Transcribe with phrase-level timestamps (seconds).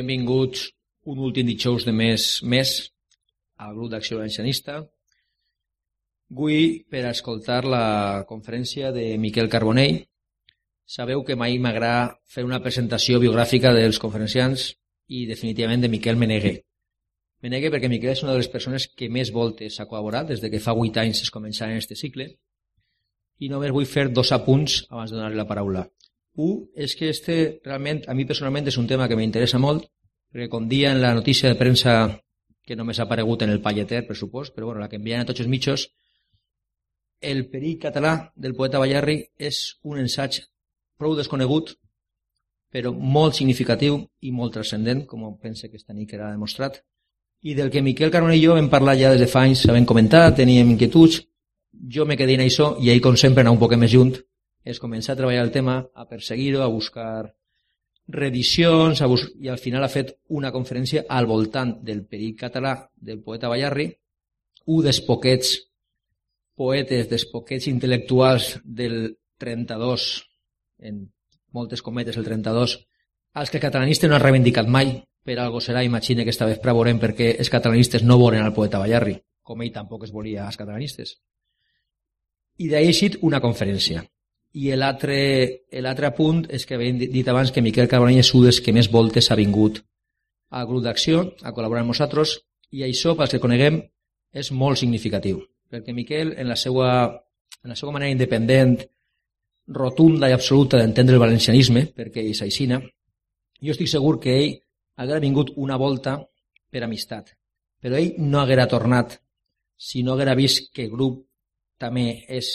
[0.00, 0.70] Benvinguts
[1.12, 2.70] un últim dijous de mes més
[3.60, 4.78] al grup d'acció valencianista.
[6.32, 9.98] Avui per escoltar la conferència de Miquel Carbonell.
[10.88, 14.70] Sabeu que mai m'agrada fer una presentació biogràfica dels conferenciants
[15.12, 16.56] i definitivament de Miquel Meneguer.
[17.44, 20.48] Meneguer perquè Miquel és una de les persones que més voltes ha col·laborat des de
[20.48, 22.30] que fa 8 anys es començava en aquest cicle
[23.40, 25.90] i només vull fer dos apunts abans de donar-li la paraula.
[26.36, 29.88] Un és que este realment, a mi personalment, és un tema que m'interessa molt,
[30.30, 32.20] perquè com dia en la notícia de premsa
[32.66, 35.26] que només ha aparegut en el Palleter, per supòs, però bueno, la que envien a
[35.26, 35.88] tots els mitjos,
[37.20, 40.40] el perill català del poeta Ballarri és un ensaig
[40.96, 41.74] prou desconegut,
[42.70, 46.78] però molt significatiu i molt transcendent, com pense que esta nit quedarà demostrat,
[47.42, 49.86] i del que Miquel Carbonell i jo vam parlar ja des de fa anys, sabem
[49.88, 51.22] comentar, teníem inquietuds,
[51.88, 54.14] jo me quedé en això i ahir, com sempre, anar un poc més junt,
[54.64, 57.32] és començar a treballar el tema, a perseguir-ho, a buscar
[58.10, 62.74] reedicions, a bus i al final ha fet una conferència al voltant del perill català
[62.96, 63.86] del poeta Ballarri,
[64.66, 65.54] un dels poquets
[66.58, 70.08] poetes, dels poquets intel·lectuals del 32,
[70.84, 71.06] en
[71.56, 72.76] moltes cometes el 32,
[73.32, 77.00] als que catalanistes no han reivindicat mai, per algo serà, imagina que esta vespre veurem
[77.00, 81.16] perquè els catalanistes no volen al poeta Ballarri, com ell tampoc es volia als catalanistes.
[82.60, 84.04] I d'ahir una conferència.
[84.52, 88.74] I l'altre punt és que havien dit abans que Miquel Carbonell és un dels que
[88.74, 89.82] més voltes ha vingut
[90.50, 92.40] al grup d'acció, a col·laborar amb nosaltres,
[92.74, 93.78] i això, pels que coneguem,
[94.34, 95.38] és molt significatiu,
[95.70, 96.88] perquè Miquel, en la seva,
[97.62, 98.80] en la seva manera independent,
[99.70, 102.80] rotunda i absoluta d'entendre el valencianisme, perquè és aixina,
[103.62, 104.56] jo estic segur que ell
[104.98, 106.16] haguera vingut una volta
[106.70, 107.34] per amistat,
[107.80, 109.20] però ell no haguera tornat
[109.80, 111.22] si no haguera vist que el grup
[111.80, 112.50] també és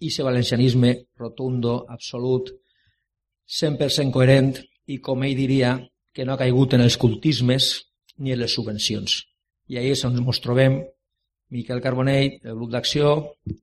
[0.00, 2.52] ese valencianisme rotundo, absolut,
[3.48, 4.54] 100% coherent
[4.86, 5.74] i, com ell diria,
[6.12, 7.72] que no ha caigut en els cultismes
[8.18, 9.24] ni en les subvencions.
[9.68, 10.80] I ahir és on ens trobem
[11.50, 13.12] Miquel Carbonell, el grup d'acció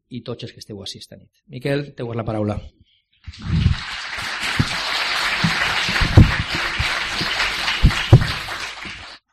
[0.09, 1.29] i tots els que esteu així esta nit.
[1.53, 2.57] Miquel, teu la paraula.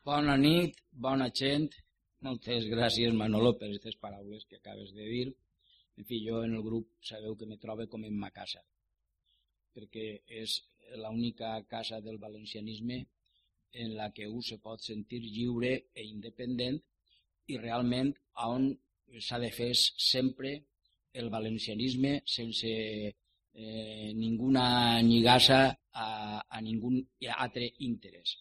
[0.04, 1.70] Bona nit, bona gent.
[2.22, 5.26] Moltes gràcies, Manolo, per aquestes paraules que acabes de dir.
[5.98, 8.62] En fi, jo en el grup sabeu que me trobo com en ma casa,
[9.74, 10.06] perquè
[10.42, 10.60] és
[11.02, 12.98] l'única casa del valencianisme
[13.82, 16.78] en la que un se pot sentir lliure e independent
[17.52, 18.12] i realment
[18.48, 18.68] on
[19.26, 20.52] s'ha de fer sempre
[21.12, 22.72] el valencianisme sense
[23.54, 25.60] eh, ninguna lligassa
[25.92, 26.08] a,
[26.48, 26.92] a ningú
[27.36, 28.36] altre interès.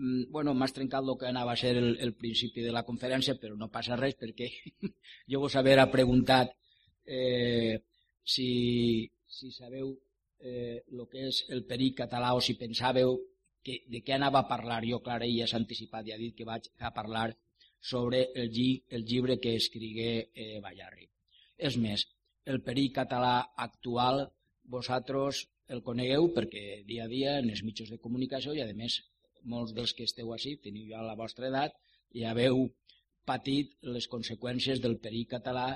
[0.00, 3.34] Mm, bueno, m'has trencat el que anava a ser el, el principi de la conferència,
[3.40, 4.48] però no passa res perquè
[5.30, 6.54] jo vos haver preguntat
[7.04, 7.76] eh,
[8.24, 8.46] si,
[9.28, 9.90] si sabeu
[10.40, 10.80] eh,
[11.10, 13.18] que és el perill català o si pensàveu
[13.62, 14.80] que, de què anava a parlar.
[14.88, 17.28] Jo, clar, ella s'ha anticipat i ha dit que vaig a parlar
[17.92, 21.10] sobre el, lli, el llibre que escrigué eh, Ballarri.
[21.58, 22.06] És més,
[22.48, 24.24] el perill català actual
[24.64, 29.02] vosaltres el conegueu perquè dia a dia en els mitjans de comunicació i a més
[29.44, 31.72] molts dels que esteu així teniu ja la vostra edat
[32.16, 32.66] i haveu
[33.26, 35.68] patit les conseqüències del perill català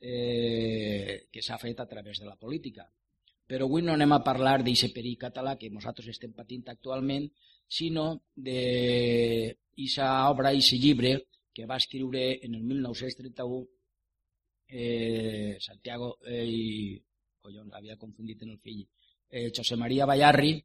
[0.00, 2.88] eh, que s'ha fet a través de la política.
[3.46, 7.28] Però avui no anem a parlar d'aquest perill català que nosaltres estem patint actualment,
[7.68, 11.16] sinó d'aquesta obra, d'aquest llibre
[11.54, 13.66] que va escriure en el 1931
[14.68, 17.02] eh, Santiago eh, i
[17.44, 18.82] collons, havia confundit en el fill
[19.28, 20.56] eh, José María Ballarri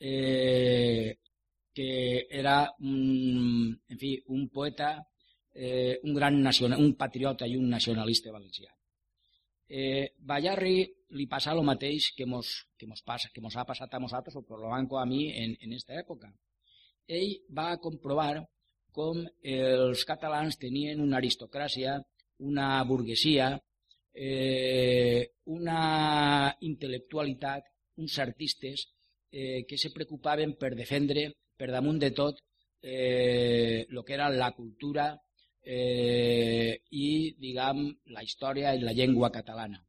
[0.00, 1.18] eh,
[1.78, 4.96] que era un, en fi, un poeta,
[5.54, 8.72] eh, un gran nacional, un patriota i un nacionalista valencià.
[9.68, 10.80] Eh, Ballarri
[11.14, 14.34] li passa el mateix que mos, que mos, passa, que mos ha passat a nosaltres,
[14.34, 16.32] o per lo banco a mi, en, en esta època.
[17.06, 18.42] Ell va comprovar
[18.90, 19.22] com
[19.54, 22.00] els catalans tenien una aristocràcia,
[22.42, 23.52] una burguesia,
[24.18, 27.70] eh, una intel·lectualitat,
[28.02, 28.88] uns artistes
[29.30, 32.38] eh, que se preocupaven per defendre per damunt de tot
[32.82, 35.10] eh, el que era la cultura
[35.62, 37.84] eh, i, diguem,
[38.14, 39.82] la història i la llengua catalana.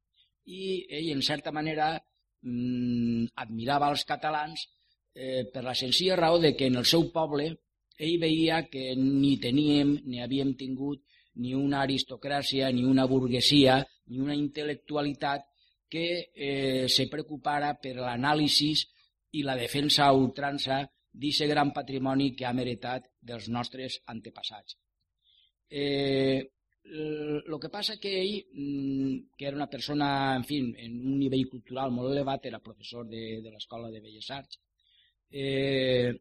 [0.50, 1.94] I ell, en certa manera,
[2.42, 4.66] mm, admirava els catalans
[5.13, 7.51] eh, per la senzilla raó de que en el seu poble
[8.00, 11.04] ell veia que ni teníem ni havíem tingut
[11.39, 15.45] ni una aristocràcia, ni una burguesia, ni una intel·lectualitat
[15.89, 16.06] que
[16.36, 18.74] eh, se preocupara per l'anàlisi
[19.39, 24.78] i la defensa a ultrança d'aquest gran patrimoni que hem heretat dels nostres antepassats.
[25.70, 26.42] Eh,
[27.62, 31.92] que passa que ell, mm, que era una persona, en fi, en un nivell cultural
[31.92, 34.60] molt elevat, era professor de, de l'Escola de Belles Arts,
[35.32, 36.14] eh,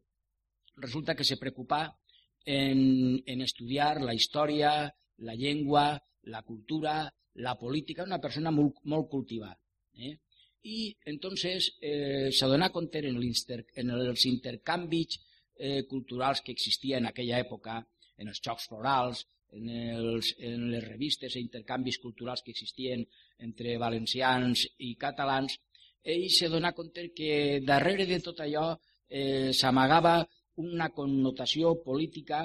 [0.75, 1.97] resulta que se preocupa
[2.45, 9.09] en, en estudiar la història, la llengua, la cultura, la política, una persona molt, molt
[9.09, 9.59] cultivada.
[9.93, 10.17] Eh?
[10.63, 15.19] I entonces eh, se dona compte en, en els intercanvis
[15.55, 17.79] eh, culturals que existien en aquella època,
[18.17, 19.25] en els xocs florals,
[19.55, 23.05] en, els, en les revistes i intercanvis culturals que existien
[23.39, 25.55] entre valencians i catalans,
[26.03, 28.71] ell se dona compte que darrere de tot allò
[29.09, 30.21] eh, s'amagava
[30.59, 32.43] una connotació política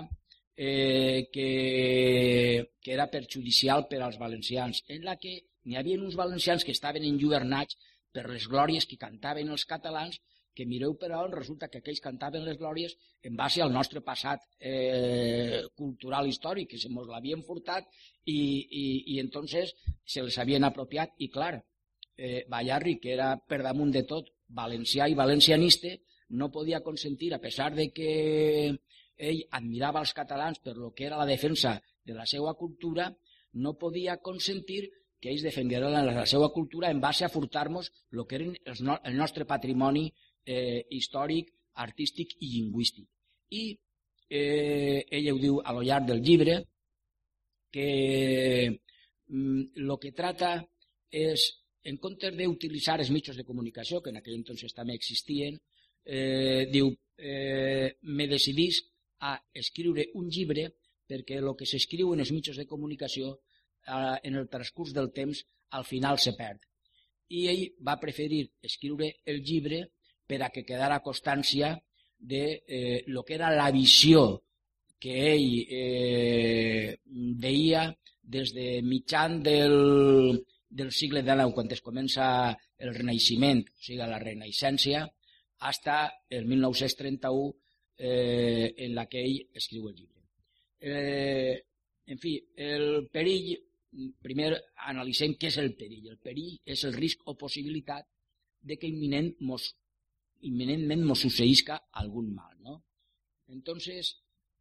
[0.56, 6.64] eh, que, que era perjudicial per als valencians, en la que n'hi havia uns valencians
[6.64, 7.78] que estaven enlluernats
[8.14, 10.20] per les glòries que cantaven els catalans,
[10.54, 12.94] que mireu però resulta que aquells cantaven les glòries
[13.26, 17.88] en base al nostre passat eh, cultural històric, que se mos l'havien furtat
[18.30, 19.74] i, i, i entonces
[20.06, 21.18] se les havien apropiat.
[21.18, 21.56] I clar,
[22.16, 25.90] eh, Ballarri, que era per damunt de tot valencià i valencianista,
[26.38, 28.12] no podia consentir, a pesar de que
[29.16, 33.10] ell admirava els catalans per lo que era la defensa de la seva cultura,
[33.54, 34.88] no podia consentir
[35.24, 38.80] que ells defengueren la, la seva cultura en base a furtar-nos el que eren el,
[38.84, 40.02] no, el nostre patrimoni
[40.44, 41.48] eh, històric,
[41.80, 43.06] artístic i lingüístic.
[43.56, 43.62] I
[44.28, 46.58] eh, ell ho diu a lo llarg del llibre,
[47.72, 47.88] que
[48.68, 48.76] el
[49.32, 50.58] mm, que trata
[51.08, 51.46] és,
[51.88, 55.56] en comptes d'utilitzar els mitjans de comunicació, que en aquell entonces també existien,
[56.04, 58.82] eh, diu, eh, me decidís
[59.24, 60.68] a escriure un llibre
[61.08, 63.38] perquè el que s'escriu en els mitjans de comunicació
[63.86, 66.60] eh, en el transcurs del temps al final se perd.
[67.28, 69.84] I ell va preferir escriure el llibre
[70.26, 71.74] per a que quedara constància
[72.18, 74.44] de eh, lo que era la visió
[75.00, 77.90] que ell eh, veia
[78.22, 79.74] des de mitjan del,
[80.70, 82.26] del segle XIX, quan es comença
[82.80, 85.04] el Renaixement, o sigui, la Renaixença,
[85.68, 85.98] hasta
[86.30, 87.52] el 1931,
[87.98, 90.24] eh, en la que ell escriu el llibre.
[90.80, 91.62] Eh,
[92.06, 93.54] en fi, el perill,
[94.22, 94.50] primer
[94.90, 96.10] analitzem què és el perill.
[96.12, 98.06] El perill és el risc o possibilitat
[98.64, 99.70] de que imminent mos,
[100.48, 102.54] imminentment mos succeïsca algun mal.
[102.62, 102.82] ¿no?
[103.48, 104.14] Entonces,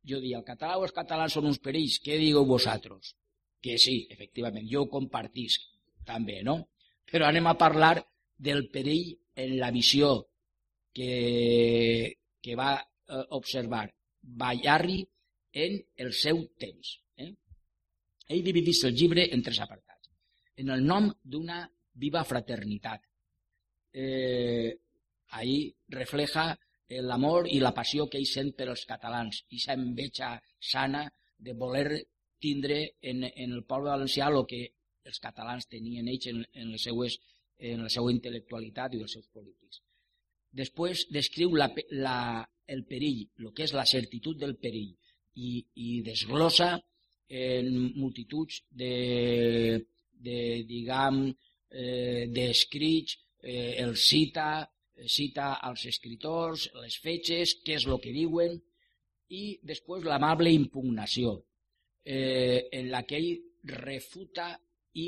[0.04, 3.16] jo dic, el català o els catalans són uns perills, què digueu vosaltres?
[3.64, 5.70] Que sí, efectivament, jo ho compartisc
[6.06, 6.58] també, no?
[7.08, 7.96] Però anem a parlar
[8.36, 10.10] del perill en la visió
[10.94, 13.88] que, que va eh, observar
[14.22, 15.00] Ballarri
[15.54, 16.98] en el seu temps.
[18.34, 18.38] Eh?
[18.38, 20.10] Ell dividís el llibre en tres apartats.
[20.58, 21.64] En el nom d'una
[21.94, 23.02] viva fraternitat.
[23.94, 24.74] Eh,
[25.30, 26.58] ahí refleja
[26.90, 31.06] l'amor i la passió que ell sent per als catalans i s'enveja sana
[31.38, 32.04] de voler
[32.40, 34.62] tindre en, en el poble valencià el que
[35.06, 37.18] els catalans tenien ells en, en, les seues,
[37.58, 39.82] en la seva intel·lectualitat i els seus polítics.
[40.54, 42.18] Després descriu la, la,
[42.68, 44.94] el perill, el que és la certitud del perill,
[45.34, 46.76] i, i desglossa
[47.30, 49.84] en multituds de,
[50.14, 50.38] de
[50.68, 51.25] diguem,
[51.72, 54.68] eh, d'escrits, eh, el cita,
[55.06, 58.60] cita als escriptors, les fetges, què és el que diuen,
[59.34, 61.40] i després l'amable impugnació,
[62.06, 63.34] eh, en la que ell
[63.64, 64.52] refuta
[65.00, 65.08] i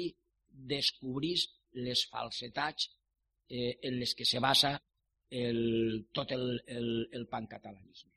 [0.50, 1.46] descobrís
[1.86, 2.90] les falsetats
[3.50, 4.78] eh, en les que se basa
[5.30, 8.15] el, tot el, el, el pancatalanisme.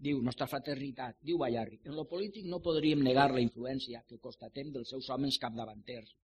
[0.00, 4.70] Diu, nostra fraternitat, diu Ballarri, en lo polític no podríem negar la influència que constatem
[4.72, 6.14] dels seus homes capdavanters,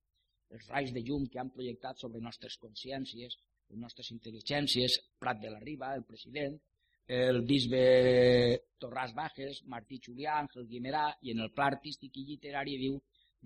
[0.57, 3.37] els raigs de llum que han projectat sobre nostres consciències,
[3.69, 6.57] les nostres intel·ligències, Prat de la Riba, el president,
[7.19, 7.83] el bisbe
[8.83, 12.97] Torràs Bages, Martí Julià, Àngel Guimerà, i en el pla artístic i literari diu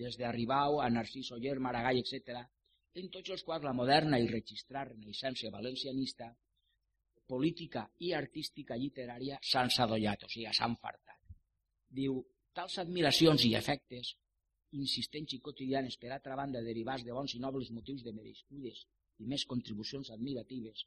[0.00, 2.44] des d'Arribau a Narcís Oller, Maragall, etc.,
[3.00, 6.30] en tots els quals la moderna i registrar renaixença valencianista,
[7.30, 11.18] política i artística literària s'han sadollat, o sigui, s'han fartat.
[12.00, 12.20] Diu,
[12.56, 14.14] tals admiracions i efectes,
[14.78, 18.84] insistents i quotidianes per altra banda derivats de bons i nobles motius de merescudes
[19.22, 20.84] i més contribucions admiratives,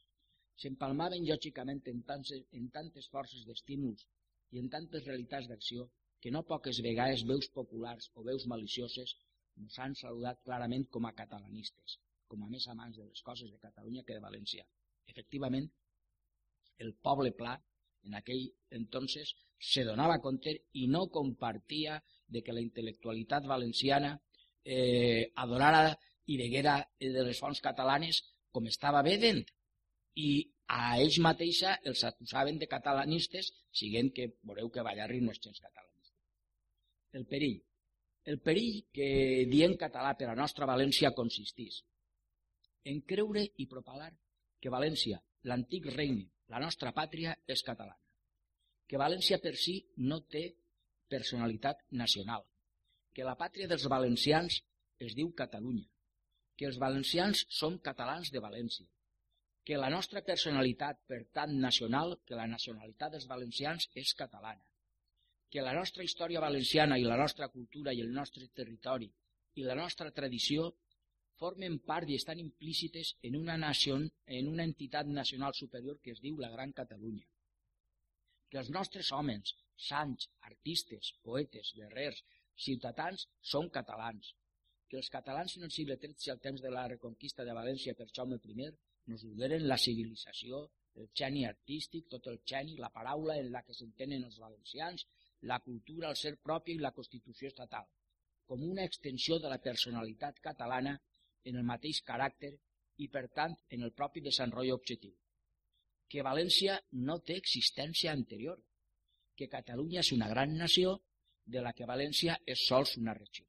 [0.62, 4.06] s'empalmaven lògicament en tantes, en tantes forces d'estímuls
[4.54, 5.90] i en tantes realitats d'acció
[6.24, 9.16] que no poques vegades veus populars o veus malicioses
[9.62, 11.98] ens han saludat clarament com a catalanistes,
[12.32, 14.64] com a més amants de les coses de Catalunya que de València.
[15.14, 15.68] Efectivament,
[16.78, 17.56] el poble pla,
[18.04, 24.18] en aquell entonces, se donava compte i no compartia de que la intel·lectualitat valenciana
[24.64, 25.94] eh, adorara
[26.28, 29.44] i veguera de les fonts catalanes com estava vedent
[30.20, 30.30] i
[30.74, 35.60] a ells mateixa els acusaven de catalanistes, siguent que veureu que Ballarri no és gens
[35.60, 36.18] catalanista.
[37.20, 37.58] El perill.
[38.26, 39.10] El perill que
[39.52, 41.82] dient català per a nostra València consistís
[42.92, 44.12] en creure i propalar
[44.64, 48.00] que València, l'antic regne, la nostra pàtria, és catalana.
[48.88, 49.78] que València per si
[50.10, 50.44] no té
[51.10, 52.44] personalitat nacional,
[53.16, 54.60] que la pàtria dels valencians
[55.00, 55.88] es diu Catalunya,
[56.58, 58.86] que els valencians som catalans de València,
[59.64, 64.64] que la nostra personalitat, per tant nacional, que la nacionalitat dels valencians és catalana,
[65.50, 69.10] que la nostra història valenciana i la nostra cultura i el nostre territori
[69.56, 70.72] i la nostra tradició
[71.40, 76.22] formen part i estan implícites en una, nació, en una entitat nacional superior que es
[76.22, 77.26] diu la Gran Catalunya.
[78.50, 79.56] Que els nostres homes,
[79.88, 82.22] sants, artistes, poetes, guerrers,
[82.68, 84.36] ciutadans, són catalans.
[84.88, 88.12] Que els catalans en el segle XIII, al temps de la reconquista de València per
[88.14, 88.70] Jaume I,
[89.12, 90.62] nos dugueren la civilització,
[91.02, 95.08] el geni artístic, tot el geni, la paraula en la que s'entenen els valencians,
[95.52, 97.90] la cultura, el ser propi i la Constitució estatal,
[98.46, 100.94] com una extensió de la personalitat catalana
[101.50, 102.54] en el mateix caràcter
[103.04, 105.14] i, per tant, en el propi desenvolupament objectiu.
[106.10, 108.60] Que València no té existència anterior,
[109.36, 111.00] que Catalunya és una gran nació
[111.46, 113.48] de la que València és sols una regió,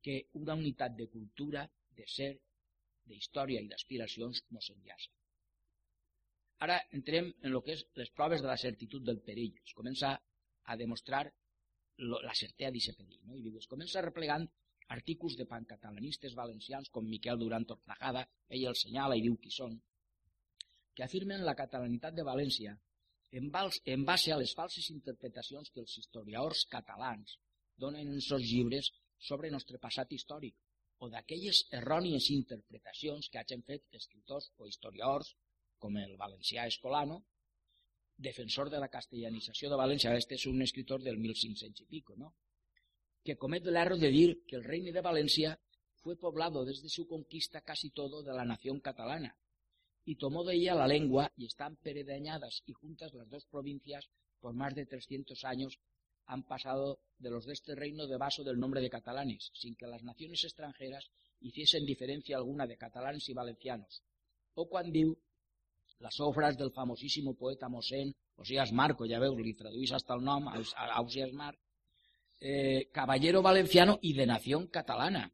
[0.00, 2.30] que una unitat de cultura, de ser,
[3.10, 5.10] d'història i d'aspiracions ens enllaça.
[6.64, 9.56] Ara entrem en el que és les proves de la certitud del perill.
[9.64, 10.12] Es comença
[10.64, 11.24] a demostrar
[12.00, 13.22] la certesa d'aquest perill.
[13.26, 13.36] No?
[13.36, 14.46] I diu, es comença replegant
[14.90, 19.76] artículos de pancatalanistes valencians com Miquel Duran Tortajada, ell el senyala i diu qui són,
[20.94, 22.74] que afirmen la catalanitat de València
[23.38, 23.46] en,
[23.94, 27.38] en base a les falses interpretacions que els historiadors catalans
[27.78, 28.90] donen en seus llibres
[29.30, 30.58] sobre el nostre passat històric
[31.00, 35.34] o d'aquelles errònies interpretacions que hagin fet escriptors o historiadors
[35.80, 37.22] com el valencià Escolano,
[38.20, 42.34] defensor de la castellanització de València, este és un escritor del 1500 i pico, ¿no?
[43.24, 45.60] Que comete el error de decir que el reino de Valencia
[45.96, 49.36] fue poblado desde su conquista casi todo de la nación catalana,
[50.04, 54.08] y tomó de ella la lengua y están peredañadas y juntas las dos provincias
[54.40, 55.78] por más de 300 años
[56.26, 59.86] han pasado de los de este reino de vaso del nombre de catalanes, sin que
[59.86, 61.10] las naciones extranjeras
[61.40, 64.02] hiciesen diferencia alguna de catalanes y valencianos.
[64.54, 65.16] O cuando
[65.98, 71.00] las obras del famosísimo poeta Mosén, Osías Marco, veo, li traduís hasta el nom, a
[71.00, 71.60] Osías Marco,
[72.40, 75.32] eh, caballero valenciano y de nación catalana,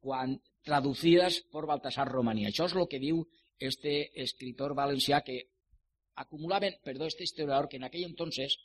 [0.00, 2.46] quan, traducidas por Baltasar Romaní.
[2.48, 3.22] Això és el que diu
[3.62, 5.52] este escritor valencià que
[6.16, 8.58] acumulaven, perdó, este historiador que en aquell entonces,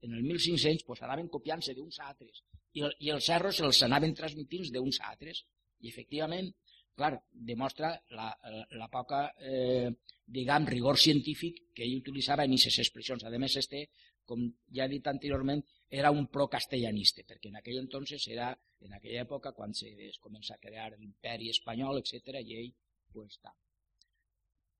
[0.00, 3.82] en el 1500, pues anaven copiant-se d'uns a altres i, el, i els erros els
[3.86, 5.42] anaven transmitint d'uns a altres.
[5.82, 6.50] I efectivament,
[6.98, 9.90] clar, demostra la, la, la poca, eh,
[10.26, 13.24] diguem, rigor científic que ell utilitzava en aquestes expressions.
[13.24, 13.86] A més, este,
[14.28, 14.44] com
[14.76, 15.62] ja he dit anteriorment,
[16.00, 18.50] era un pro-castellanista, perquè en aquell entonces era,
[18.84, 22.70] en aquella època, quan se comença a crear l'imperi espanyol, etc i ell,
[23.14, 23.54] pues, està.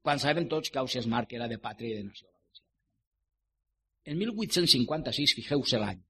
[0.04, 2.70] Quan sabem tots que Ausias Marc era de pàtria i de nació valenciana.
[4.12, 6.04] En 1856, fijeu-se l'any,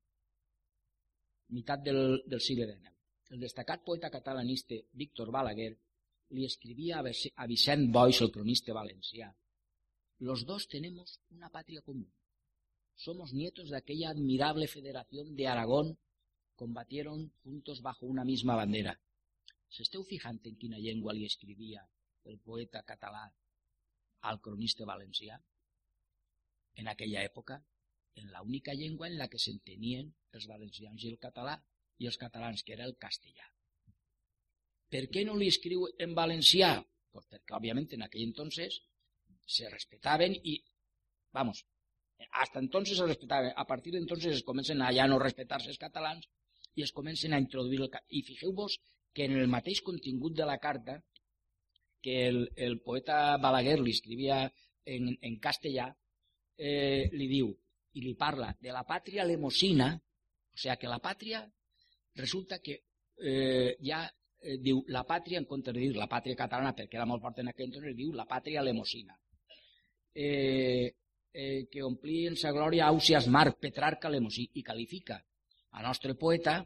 [1.56, 2.94] meitat del, del segle XIX,
[3.34, 5.72] el destacat poeta catalanista Víctor Balaguer
[6.36, 9.30] li escrivia a Vicent Boix, el cronista valencià,
[10.20, 12.12] Los dos tenemos una patria común
[12.98, 15.98] somos nietos de aquella admirable federación de Aragón,
[16.56, 19.00] combatieron juntos bajo una misma bandera.
[19.68, 21.84] ¿Se esteu fijant en quina llengua li escrivia
[22.24, 23.26] el poeta català
[24.28, 25.36] al cronista valencià?
[26.80, 27.60] En aquella època,
[28.16, 31.54] en la única llengua en la que s'entenien els valencians i el català
[32.02, 33.46] i els catalans, que era el castellà.
[34.88, 36.74] Per què no li escriu en valencià?
[37.12, 37.60] Pues perquè,
[37.94, 38.82] en aquell entonces
[39.46, 40.58] se respetaven i,
[41.32, 41.62] vamos,
[42.32, 43.52] hasta entonces se respetaba.
[43.56, 46.28] A partir de entonces es comencen a ja no respetar-se els catalans
[46.74, 47.90] i es comencen a introduir el...
[48.08, 48.78] I fixeu-vos
[49.12, 51.00] que en el mateix contingut de la carta
[52.00, 54.44] que el, el poeta Balaguer li escrivia
[54.86, 55.88] en, en castellà,
[56.56, 57.50] eh, li diu,
[57.98, 61.42] i li parla de la pàtria lemosina, o sigui que la pàtria
[62.18, 62.78] resulta que
[63.18, 67.08] eh, ja eh, diu la pàtria, en comptes de dir la pàtria catalana, perquè era
[67.10, 69.18] molt fort en aquell entonces, diu la pàtria lemosina.
[70.14, 70.94] Eh,
[71.32, 75.18] eh, que omplien sa glòria Ausias Marc, Petrarca Lemosí, i qualifica
[75.70, 76.60] a nostre poeta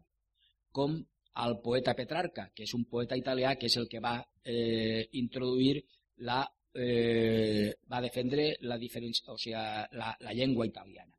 [0.73, 0.97] com
[1.35, 5.81] al poeta Petrarca, que és un poeta italià que és el que va eh, introduir
[6.29, 6.43] la,
[6.75, 11.13] eh, va defendre la, diferència, o sigui, la, la llengua italiana.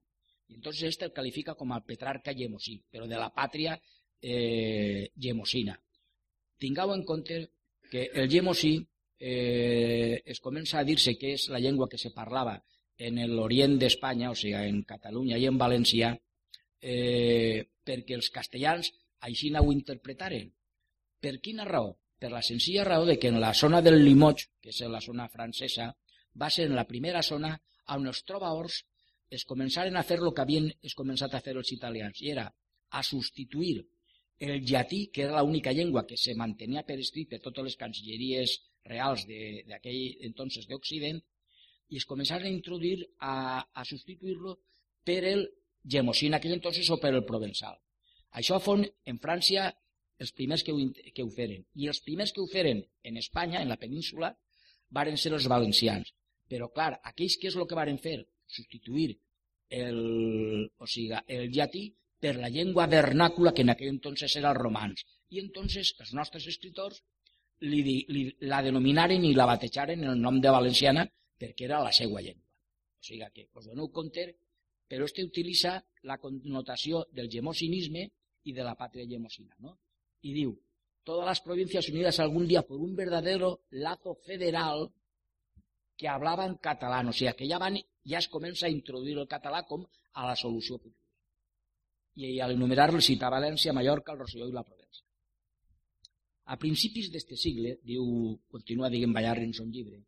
[0.50, 3.78] I entonces este el califica com el Petrarca gemosí, però de la pàtria
[4.22, 5.76] eh, gemosina.
[6.60, 7.40] Tingueu en compte
[7.90, 8.76] que el gemosí
[9.20, 12.58] eh, es comença a dir-se que és la llengua que se parlava
[12.98, 16.14] en l'orient d'Espanya, o sigui, en Catalunya i en València,
[16.82, 20.52] eh, perquè els castellans així ho interpretaren.
[21.20, 21.94] Per quina raó?
[22.20, 25.28] Per la senzilla raó de que en la zona del Limoges, que és la zona
[25.30, 25.90] francesa,
[26.40, 27.54] va ser la primera zona
[27.96, 28.84] on els trobadors
[29.30, 32.46] es començaren a fer el que havien es començat a fer els italians, i era
[32.92, 33.82] a substituir
[34.40, 38.58] el llatí, que era l'única llengua que se mantenia per escrit per totes les cancilleries
[38.86, 41.22] reals d'aquell entonces d'Occident,
[41.94, 44.58] i es començaren a introduir, a, a substituir-lo
[45.06, 45.46] per el
[45.96, 47.78] gemosí en aquell entonces o per el provençal.
[48.40, 49.70] Això fon en França
[50.24, 50.80] els primers que ho,
[51.14, 51.66] que ho feren.
[51.78, 54.32] I els primers que ho feren en Espanya, en la península,
[54.90, 56.14] varen ser els valencians.
[56.50, 58.20] Però, clar, aquells que és el que varen fer?
[58.48, 59.14] Substituir
[59.74, 60.00] el,
[60.78, 61.88] o sigui, el llatí
[62.24, 65.04] per la llengua vernàcula que en aquell entonces era el romans.
[65.34, 67.02] I entonces els nostres escriptors
[67.68, 71.08] li, li, la denominaren i la batejaren en el nom de valenciana
[71.44, 72.48] perquè era la seva llengua.
[73.00, 74.30] O sigui que us doneu compte,
[74.88, 75.78] però este utilitza
[76.10, 78.08] la connotació del gemosinisme
[78.48, 79.56] i de la pàtria gemosina.
[79.60, 79.78] ¿no?
[80.24, 80.58] y diu,
[81.04, 84.90] todas las provincias unidas algún día por un verdadero lazo federal
[85.98, 89.28] que hablaba en catalán, o sea, que ja, van, ja es comença a introduir el
[89.28, 89.84] català com
[90.14, 91.04] a la solució futura.
[92.16, 95.04] I al enumerar el cita València, Mallorca, el Rosselló i la Provença.
[96.46, 98.08] A principis d'este sigle, diu,
[98.48, 100.00] continua dient Ballar en son llibre,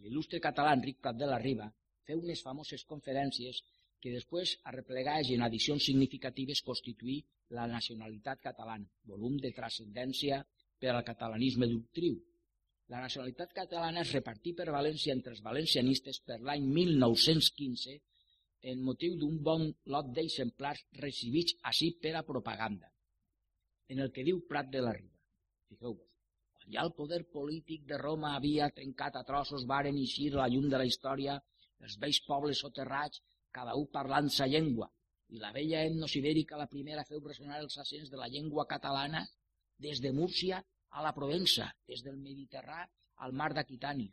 [0.00, 1.68] l'il·lustre català Enric Prat de la Riba
[2.08, 3.60] feu unes famoses conferències
[4.02, 5.44] que després arreplegats en
[5.78, 7.20] significatives constituir
[7.56, 10.40] la nacionalitat catalana, volum de transcendència
[10.80, 12.16] per al catalanisme doctriu.
[12.90, 18.00] La nacionalitat catalana es repartí per València entre els valencianistes per l'any 1915
[18.72, 22.90] en motiu d'un bon lot d'exemplars recibits així per a propaganda,
[23.88, 25.18] en el que diu Prat de la Riba.
[25.70, 26.11] Fixeu-vos,
[26.70, 30.78] ja el poder polític de Roma havia trencat a trossos, varen eixir la llum de
[30.78, 31.38] la història
[31.82, 33.22] els vells pobles soterrats
[33.58, 34.88] cada un parlant sa llengua,
[35.34, 39.22] i la vella etnosibèrica la primera feu ressonar els accents de la llengua catalana
[39.86, 42.82] des de Múrcia a la Provença, des del Mediterrà
[43.26, 44.12] al mar d'Aquitània.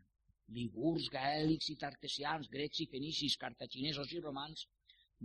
[0.58, 4.66] Ligurs, gaèlics i tartesians, grecs i fenicis, cartaginesos i romans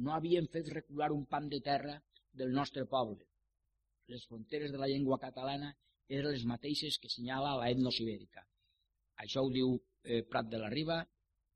[0.04, 1.94] no havien fet recular un pam de terra
[2.40, 3.24] del nostre poble.
[4.12, 5.70] Les fronteres de la llengua catalana
[6.08, 8.44] eren les mateixes que senyala la etnosibèrica.
[9.24, 11.00] Això ho diu eh, Prat de la Riba,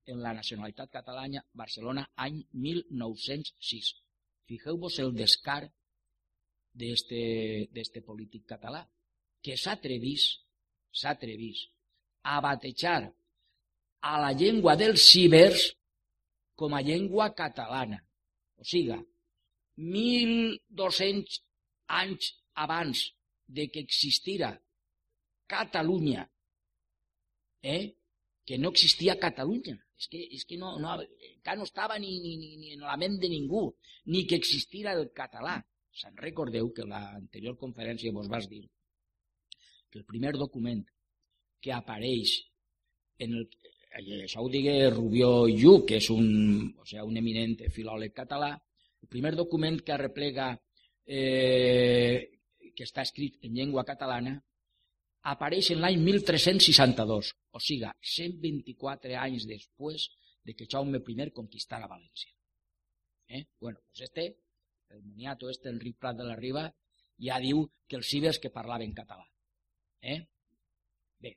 [0.08, 3.90] en la nacionalitat catalana, Barcelona, any 1906.
[4.48, 5.60] Fijeu-vos el descar
[6.72, 8.80] d'este polític català,
[9.44, 10.24] que s'atrevís,
[11.00, 11.66] s'atrevís
[12.24, 13.02] a batejar
[14.08, 15.68] a la llengua dels cibers
[16.56, 18.00] com a llengua catalana.
[18.56, 18.96] O siga,
[19.76, 21.38] 1.200
[22.00, 22.32] anys
[22.64, 23.04] abans
[23.48, 24.52] de que existira
[25.48, 26.28] Catalunya,
[27.62, 27.96] eh?
[28.44, 30.94] que no existia Catalunya, és que, és que no, no,
[31.32, 33.64] encara no estava ni, ni, ni, ni en la ment de ningú,
[34.12, 35.56] ni que existira el català.
[35.98, 38.62] Se'n recordeu que en l'anterior conferència vos vas dir
[39.90, 40.84] que el primer document
[41.64, 42.36] que apareix
[43.18, 43.48] en el,
[44.22, 46.28] això ho digui Rubió Lluc, que és un,
[46.78, 48.52] o sigui, un eminent filòleg català,
[49.02, 50.52] el primer document que arreplega
[51.06, 52.37] eh,
[52.78, 54.36] que està escrit en llengua catalana
[55.32, 60.06] apareix en l'any 1362, o siga, 124 anys després
[60.46, 62.30] de que Jaume I conquistara València.
[63.28, 63.44] Eh?
[63.60, 64.38] Bueno, pues este,
[64.90, 66.68] el moniato este, Enric Prat de la Riba,
[67.18, 69.26] ja diu que els cibers que parlaven català.
[70.00, 70.20] Eh?
[71.18, 71.34] Bé,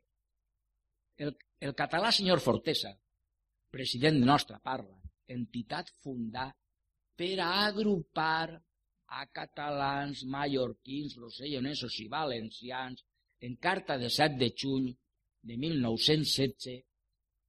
[1.18, 2.94] el, el català senyor Fortesa,
[3.74, 6.54] president nostre, parla, entitat fundada
[7.18, 8.62] per a agrupar
[9.12, 13.04] a catalans, mallorquins, rossellonesos i valencians
[13.42, 14.88] en carta de 7 de juny
[15.42, 16.86] de 1916,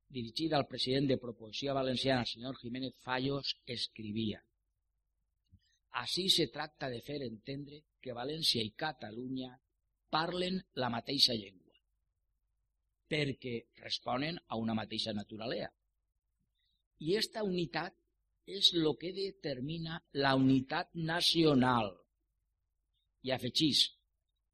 [0.08, 4.42] dirigida al president de Proposició Valenciana, senyor Jiménez Fallos, escrivia
[6.02, 9.52] Així se tracta de fer entendre que València i Catalunya
[10.10, 11.76] parlen la mateixa llengua,
[13.12, 15.68] perquè responen a una mateixa naturalea.
[17.04, 17.94] I esta unitat
[18.46, 21.92] és el que determina la unitat nacional.
[23.22, 23.84] I afegís,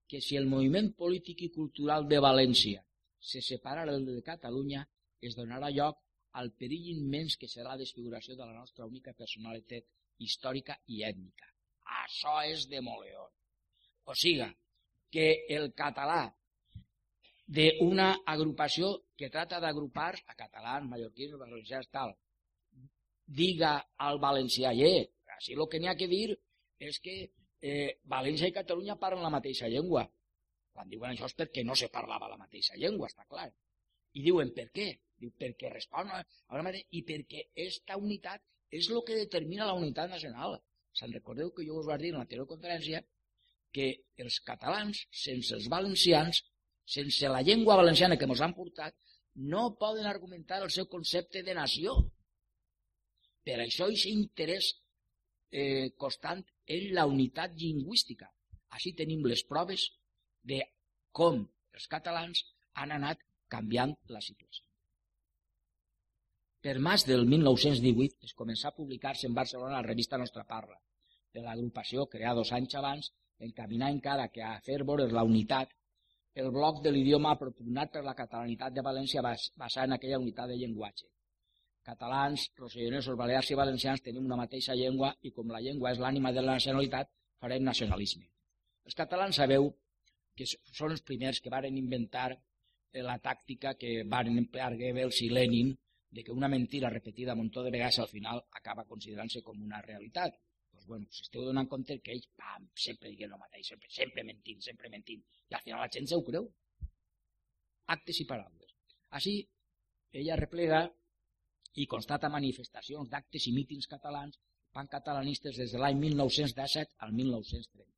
[0.09, 2.85] que si el moviment polític i cultural de València
[3.19, 4.85] se separara del de Catalunya,
[5.21, 5.99] es donarà lloc
[6.41, 9.85] al perill immens que serà la desfiguració de la nostra única personalitat
[10.19, 11.49] històrica i ètnica.
[12.05, 13.31] Això és de Moleón.
[14.05, 14.49] O siga,
[15.11, 16.29] que el català
[17.49, 22.15] d'una agrupació que trata d'agrupar a catalans, mallorquins, valencians, tal,
[23.29, 23.73] diga
[24.09, 26.33] al valencià, eh, així el que n'hi ha que dir
[26.89, 27.17] és que
[27.61, 30.07] eh, València i Catalunya parlen la mateixa llengua.
[30.73, 33.49] Quan diuen això és perquè no se parlava la mateixa llengua, està clar.
[34.15, 34.89] I diuen per què?
[35.19, 36.87] Diu, perquè respon a la mateixa...
[36.95, 40.59] i perquè aquesta unitat és el que determina la unitat nacional.
[40.95, 43.03] Se'n recordeu que jo us vaig dir en l'anterior conferència
[43.75, 43.89] que
[44.25, 46.41] els catalans, sense els valencians,
[46.89, 48.95] sense la llengua valenciana que ens han portat,
[49.53, 51.99] no poden argumentar el seu concepte de nació.
[53.49, 54.67] Per això aquest interès
[55.51, 56.43] eh, constant
[56.77, 58.29] en la unitat lingüística.
[58.77, 59.87] Així tenim les proves
[60.51, 60.61] de
[61.17, 61.41] com
[61.79, 62.45] els catalans
[62.83, 64.67] han anat canviant la situació.
[66.61, 70.77] Per maig del 1918 es començà a publicar-se en Barcelona la revista Nostra Parla,
[71.33, 73.13] de l'agrupació creada dos anys abans,
[73.49, 75.73] encaminar encara que a fer veure la unitat
[76.39, 80.59] el bloc de l'idioma propugnat per la catalanitat de València basat en aquella unitat de
[80.61, 81.09] llenguatge.
[81.89, 86.33] Catalans, rossellonesos, balears i valencians tenim una mateixa llengua i com la llengua és l'ànima
[86.37, 87.09] de la nacionalitat,
[87.41, 88.27] farem nacionalisme.
[88.85, 89.71] Els catalans sabeu
[90.37, 95.31] que són els primers que varen inventar eh, la tàctica que varen emplear Goebbels i
[95.33, 95.73] Lenin
[96.11, 100.37] de que una mentira repetida un de vegades al final acaba considerant-se com una realitat.
[100.73, 104.25] Doncs bueno, si esteu donant compte que ells pam, sempre diguen el mateix, sempre, sempre
[104.25, 106.53] mentint, sempre mentint, i al final la gent se ho creu.
[107.97, 108.77] Actes i paraules.
[109.21, 109.39] Així,
[110.13, 110.87] ella replega
[111.83, 114.39] i constata manifestacions d'actes i mítings catalans
[114.75, 117.95] pancatalanistes des de l'any 1917 al 1930.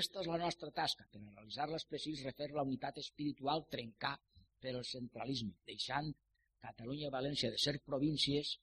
[0.00, 4.14] Esta és la nostra tasca, per analitzar-les precís, refer la unitat espiritual, trencar
[4.62, 6.12] per el centralisme, deixant
[6.62, 8.54] Catalunya i València de ser províncies,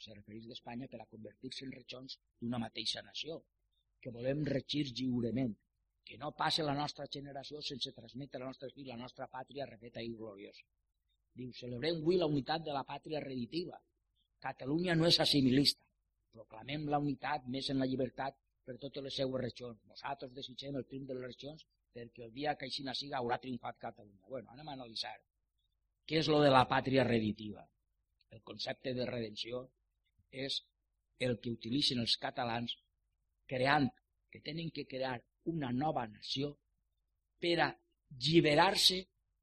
[0.00, 3.36] se refereix d'Espanya, per a convertir-se en regions d'una mateixa nació,
[4.00, 5.52] que volem regir lliurement,
[6.08, 10.02] que no passe la nostra generació sense transmetre a nostres fills la nostra pàtria refeta
[10.02, 10.64] i gloriosa.
[11.40, 13.78] Diu, celebrem avui la unitat de la pàtria reditiva.
[14.44, 15.86] Catalunya no és assimilista.
[16.36, 19.80] Proclamem la unitat més en la llibertat per totes les seues regions.
[19.92, 23.78] Nosaltres desitgem el triomf de les regions perquè el dia que així siga haurà triomfat
[23.86, 24.28] Catalunya.
[24.28, 25.16] Bueno, anem a analitzar.
[26.06, 27.64] Què és lo de la pàtria reditiva?
[28.30, 29.64] El concepte de redenció
[30.30, 30.60] és
[31.18, 32.76] el que utilitzen els catalans
[33.50, 33.88] creant
[34.30, 35.16] que tenen que crear
[35.52, 36.52] una nova nació
[37.40, 37.70] per a
[38.26, 39.00] lliberar-se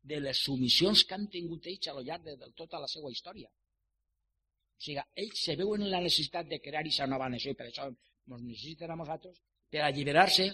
[0.10, 3.12] de les submissions que han tingut ells a lo llarg de, de tota la seva
[3.14, 3.50] història.
[3.50, 7.68] O sigui, ells se veuen en la necessitat de crear aquesta nova nació i per
[7.70, 9.40] això ens necessiten a nosaltres
[9.72, 10.48] per alliberar-se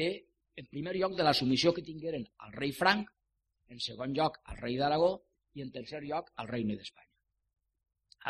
[0.00, 0.08] de,
[0.60, 3.08] en primer lloc, de la submissió que tingueren al rei Franc,
[3.72, 5.14] en segon lloc al rei d'Aragó
[5.54, 7.10] i en tercer lloc al regne d'Espanya.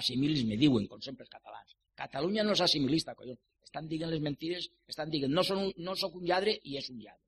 [0.00, 1.74] Assimilisme, diuen, com sempre els catalans.
[1.98, 3.40] Catalunya no és assimilista, collons.
[3.66, 6.90] Estan dient les mentires, estan dient no, són un, no sóc un lladre i és
[6.90, 7.22] un lladre.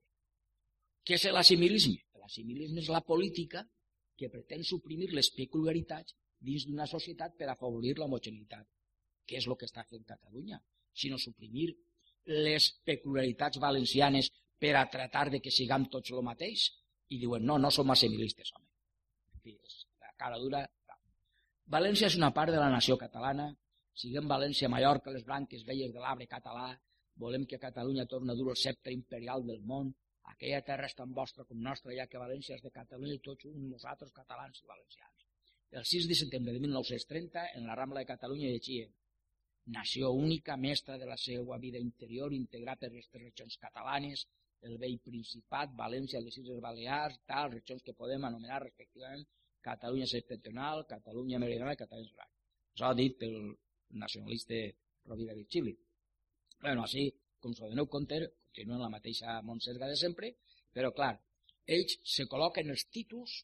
[1.07, 2.06] Què és l'assimilisme?
[2.27, 3.63] L'assimilisme és la política
[4.19, 8.67] que pretén suprimir les peculiaritats dins d'una societat per afavorir l'homogeneïtat,
[9.27, 10.59] que és el que està fent Catalunya
[10.97, 11.69] sinó suprimir
[12.27, 16.71] les peculiaritats valencianes per a tratar de que siguem tots el mateix.
[17.15, 18.67] I diuen, no, no som assimilistes, home.
[19.45, 20.65] En és la cara dura.
[21.71, 23.53] València és una part de la nació catalana.
[23.95, 26.73] Siguem València, Mallorca, les branques velles de l'arbre català.
[27.23, 29.93] Volem que Catalunya torni a dur el sceptre imperial del món.
[30.33, 33.49] Aquella terra és tan vostra com nostra, ja que València és de Catalunya i tots
[33.55, 35.27] nosaltres catalans i valencians.
[35.71, 38.89] El 6 de setembre de 1930, en la Rambla de Catalunya llegia
[39.67, 44.27] nació única, mestra de la seva vida interior, integrar per les tres regions catalanes,
[44.63, 49.27] el vell Principat, València, les Illes Balears, tal, regions que podem anomenar respectivament
[49.67, 52.31] Catalunya septentrional, Catalunya meridional i Catalunya central.
[52.75, 53.37] Això ha dit el
[54.03, 54.61] nacionalista
[55.07, 55.75] Rovira Virgili.
[56.61, 57.09] Bueno, així,
[57.43, 60.33] com s'ho doneu compte, continuen la mateixa Montserga de sempre,
[60.73, 61.13] però clar,
[61.77, 63.43] ells se col·loquen els títols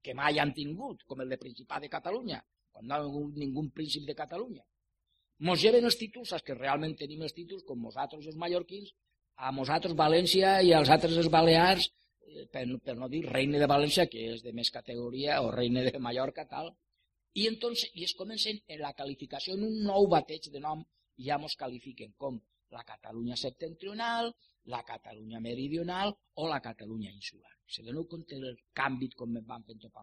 [0.00, 2.40] que mai han tingut, com el de Principat de Catalunya,
[2.72, 4.64] quan no ha hagut ningú príncip de Catalunya
[5.48, 8.92] mos lleven els títols, els que realment tenim els títols, com nosaltres els mallorquins,
[9.40, 11.86] a nosaltres València i als altres els Balears,
[12.28, 15.86] eh, per, per no dir reine de València, que és de més categoria, o reine
[15.88, 16.74] de Mallorca, tal.
[17.40, 20.84] I entonces, i es comencen en la qualificació, en un nou bateig de nom,
[21.16, 22.36] ja mos qualifiquen com
[22.70, 24.32] la Catalunya septentrional,
[24.64, 27.52] la Catalunya meridional o la Catalunya insular.
[27.66, 29.96] Se doneu compte del canvi com van fent tot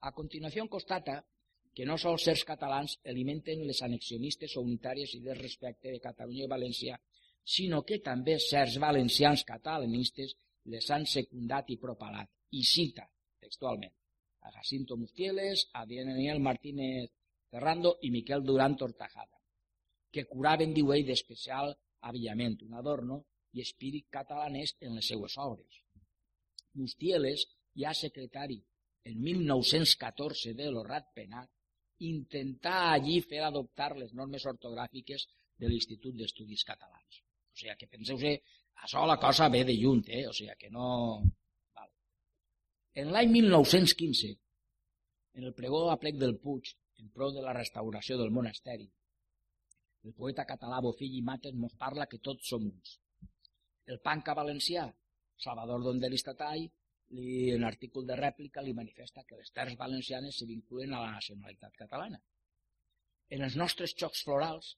[0.00, 1.24] A continuació constata
[1.74, 6.50] que no sols certs catalans alimenten les anexionistes o unitàries idees respecte de Catalunya i
[6.50, 6.98] València,
[7.44, 10.34] sinó que també certs valencians catalanistes
[10.72, 12.28] les han secundat i propalat.
[12.50, 13.04] I cita
[13.40, 13.92] textualment
[14.40, 17.10] a Jacinto Mustieles, a Daniel Martínez
[17.50, 19.37] Ferrando i Miquel Durán Tortajada,
[20.12, 21.74] que curaven, diu ell, d'especial
[22.08, 23.22] avillament, un adorno
[23.56, 25.82] i espírit catalanès en les seues obres.
[26.78, 27.44] Mustieles,
[27.78, 28.58] ja secretari
[29.08, 31.48] en 1914 de l'Horrat Penat,
[32.04, 35.26] intentar allí fer adoptar les normes ortogràfiques
[35.58, 37.22] de l'Institut d'Estudis Catalans.
[37.52, 38.34] O sigui, que penseu-se,
[38.84, 40.26] això la cosa ve de lluny, eh?
[40.28, 40.88] o sigui, que no...
[41.74, 41.88] Val.
[43.02, 44.30] En l'any 1915,
[45.38, 48.86] en el pregó a plec del Puig, en pro de la restauració del monasteri,
[50.08, 52.96] el poeta català Bofill i Mates mos parla que tots som uns.
[53.92, 54.86] El panca valencià,
[55.44, 56.66] Salvador Donder i Statall,
[57.16, 61.14] li, en artícul de rèplica li manifesta que les terres valencianes se vinculen a la
[61.18, 62.20] nacionalitat catalana.
[63.36, 64.68] en els nostres xocs florals,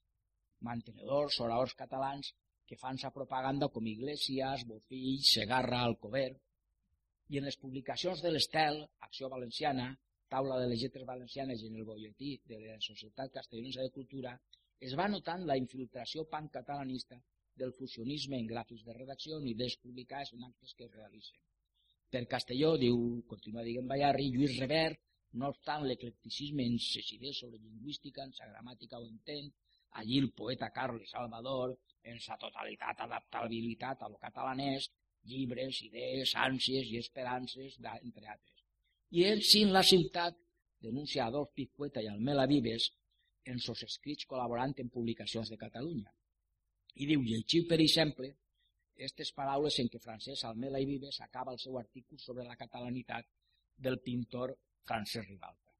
[0.67, 2.33] mantenedors, oradors catalans,
[2.67, 6.33] que fan sa propaganda com Iglesias, Bofill, Segarra, Alcover,
[7.31, 9.85] i en les publicacions de l'Estel, Acció Valenciana,
[10.31, 14.35] Taula de les Lletres Valencianes i en el bolletí de la Societat Castellonesa de Cultura,
[14.87, 17.19] es va notant la infiltració pancatalanista
[17.61, 21.39] del fusionisme en gràfics de redacció ni idees publicades en actes que es realitzen.
[22.11, 22.97] Per Castelló, diu,
[23.29, 24.99] continua dient Bayarri, Lluís Revert,
[25.39, 29.51] no obstant l'eclecticisme en ses idees sobre lingüística, en sa gramàtica o intent,
[30.01, 34.89] allí el poeta Carles Salvador, en sa totalitat adaptabilitat a lo catalanès,
[35.29, 38.65] llibres, idees, ànsies i esperances, entre altres.
[39.11, 40.35] I ell, sin la ciutat,
[40.81, 42.89] denuncia Adolf Pizcueta i Almela Vives
[43.45, 46.11] en sos escrits col·laborant en publicacions de Catalunya.
[47.01, 48.29] I diu, llegiu, per exemple,
[48.95, 53.25] aquestes paraules en què Francesc Almela i Vives acaba el seu article sobre la catalanitat
[53.77, 54.53] del pintor
[54.87, 55.71] Francesc Ribalta.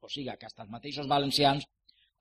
[0.00, 1.66] O sigui, que els mateixos valencians,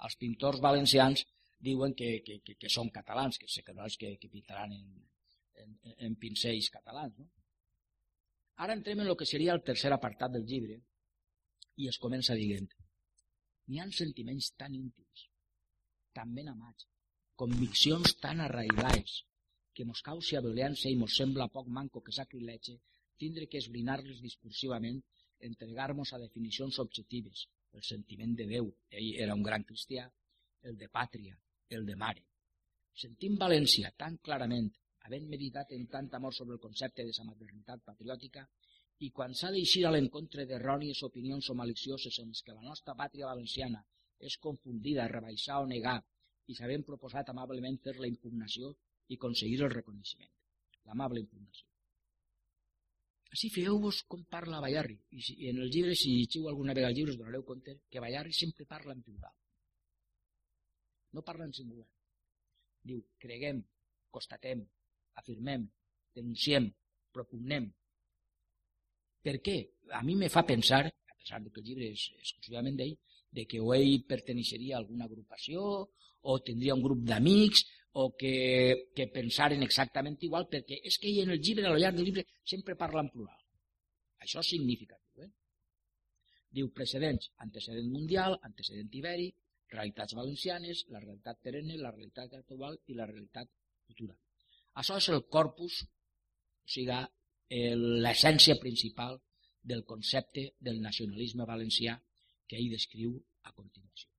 [0.07, 1.25] els pintors valencians,
[1.59, 4.73] diuen que, que, que, que són catalans, que sé que no és que, que pintaran
[4.73, 4.87] en,
[5.63, 7.17] en, en pincells catalans.
[7.19, 7.27] No?
[8.63, 10.79] Ara entrem en el que seria el tercer apartat del llibre
[11.79, 12.67] i es comença dient
[13.69, 15.25] n'hi han sentiments tan íntims,
[16.17, 16.87] tan ben amats,
[17.41, 19.19] conviccions tan arraigades,
[19.73, 22.79] que mos causa violència i mos sembla poc manco que sacrilege
[23.21, 24.99] tindre que esbrinar-les discursivament,
[25.49, 27.45] entregar-nos a definicions objectives,
[27.77, 28.67] el sentiment de Déu,
[28.99, 30.07] ell era un gran cristià,
[30.67, 31.35] el de pàtria,
[31.77, 32.25] el de mare.
[33.03, 34.71] Sentim València tan clarament,
[35.07, 38.47] havent meditat en tant amor sobre el concepte de sa maternitat patriòtica,
[39.05, 43.29] i quan s'ha d'eixir a l'encontre d'errònies opinions o malicioses en què la nostra pàtria
[43.31, 43.83] valenciana
[44.19, 45.99] és confundida, rebaixar o negar,
[46.49, 48.73] i s'havent proposat amablement fer la impugnació,
[49.09, 50.31] i aconseguir el reconeixement,
[50.85, 51.65] l'amable impugnació.
[53.33, 56.93] Així feu-vos com parla Bayarri, i, si, i en el llibre, si llegiu alguna vegada
[56.93, 59.35] el llibre, us donareu compte que Bayarri sempre parla en plural.
[61.13, 61.87] No parla en singular.
[62.89, 63.61] Diu, creguem,
[64.13, 64.63] constatem,
[65.21, 65.67] afirmem,
[66.17, 66.71] denunciem,
[67.13, 67.69] propugnem.
[69.25, 69.57] Per què?
[69.97, 72.95] A mi me fa pensar, a pesar que el llibre és exclusivament d'ell,
[73.31, 75.65] de que o ell perteneixeria a alguna agrupació
[76.21, 77.65] o tindria un grup d'amics
[78.01, 81.97] o que, que pensaren exactament igual, perquè és que ell en el llibre, a llarg
[81.97, 83.37] del llibre, sempre parla en plural.
[84.25, 85.25] Això és significatiu.
[85.25, 85.29] Eh?
[86.59, 89.35] Diu precedents, antecedent mundial, antecedent ibèric,
[89.73, 93.49] realitats valencianes, la realitat perenne, la realitat actual i la realitat
[93.85, 94.15] futura.
[94.81, 96.97] Això és el corpus, o sigui,
[97.49, 99.17] l'essència principal
[99.61, 101.95] del concepte del nacionalisme valencià
[102.47, 104.09] que ell descriu a continuació.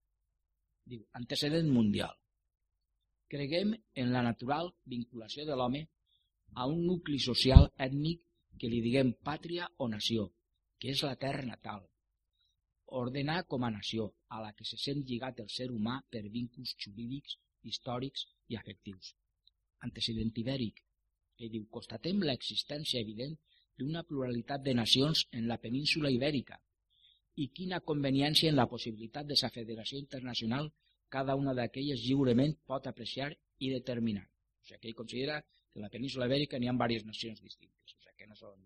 [0.85, 2.17] Diu, antecedent mundial.
[3.31, 5.85] Creguem en la natural vinculació de l'home
[6.55, 8.25] a un nucli social ètnic
[8.59, 10.27] que li diguem pàtria o nació,
[10.79, 11.87] que és la terra natal.
[13.01, 16.75] Ordenar com a nació, a la que se sent lligat el ser humà per vínculs
[16.85, 19.15] jurídics, històrics i afectius.
[19.87, 20.83] Antecedent ibèric,
[21.41, 23.37] que diu, constatem l'existència evident
[23.81, 26.59] d'una pluralitat de nacions en la península ibèrica
[27.41, 30.69] i quina conveniència en la possibilitat de sa federació internacional
[31.15, 34.27] cada una d'aquelles lliurement pot apreciar i determinar.
[34.27, 37.97] O sigui, que ell considera que en la península ibèrica n'hi ha diverses nacions distintes,
[37.97, 38.61] o sigui, que no són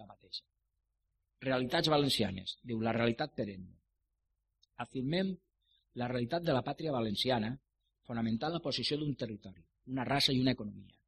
[0.00, 0.46] la mateixa.
[1.44, 2.56] Realitats valencianes.
[2.64, 3.76] Diu, la realitat perenne.
[4.84, 5.34] Afirmem
[6.00, 7.52] la realitat de la pàtria valenciana
[8.08, 10.99] fonamental la posició d'un territori, una raça i una economia,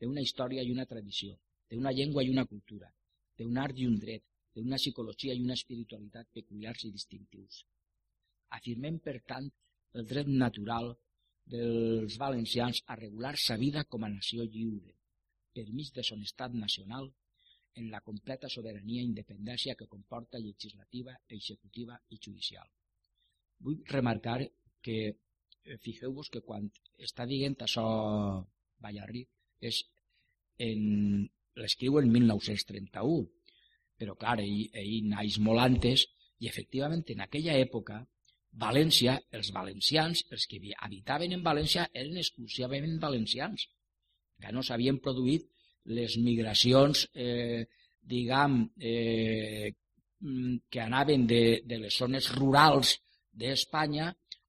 [0.00, 1.36] d'una història i una tradició,
[1.70, 2.90] d'una llengua i una cultura,
[3.38, 7.62] d'un art i un dret, d'una psicologia i una espiritualitat peculiars i distintius.
[8.58, 9.48] Afirmem, per tant,
[9.94, 10.94] el dret natural
[11.52, 14.94] dels valencians a regular sa vida com a nació lliure,
[15.54, 17.08] per mig de son estat nacional,
[17.78, 22.66] en la completa sobirania i independència que comporta legislativa, executiva i judicial.
[23.62, 24.40] Vull remarcar
[24.82, 26.66] que eh, fixeu-vos que quan
[27.08, 27.84] està dient això
[28.82, 29.24] Ballarri
[29.60, 29.82] és
[30.58, 31.26] en,
[31.58, 33.26] l'escriu en 1931
[33.98, 36.06] però clar, ell, ell naix molt antes
[36.38, 37.98] i efectivament en aquella època
[38.58, 43.66] València, els valencians, els que habitaven en València, eren exclusivament valencians,
[44.40, 45.44] que no s'havien produït
[45.98, 47.66] les migracions, eh,
[48.00, 49.74] diguem, eh,
[50.72, 52.96] que anaven de, de les zones rurals
[53.30, 54.08] d'Espanya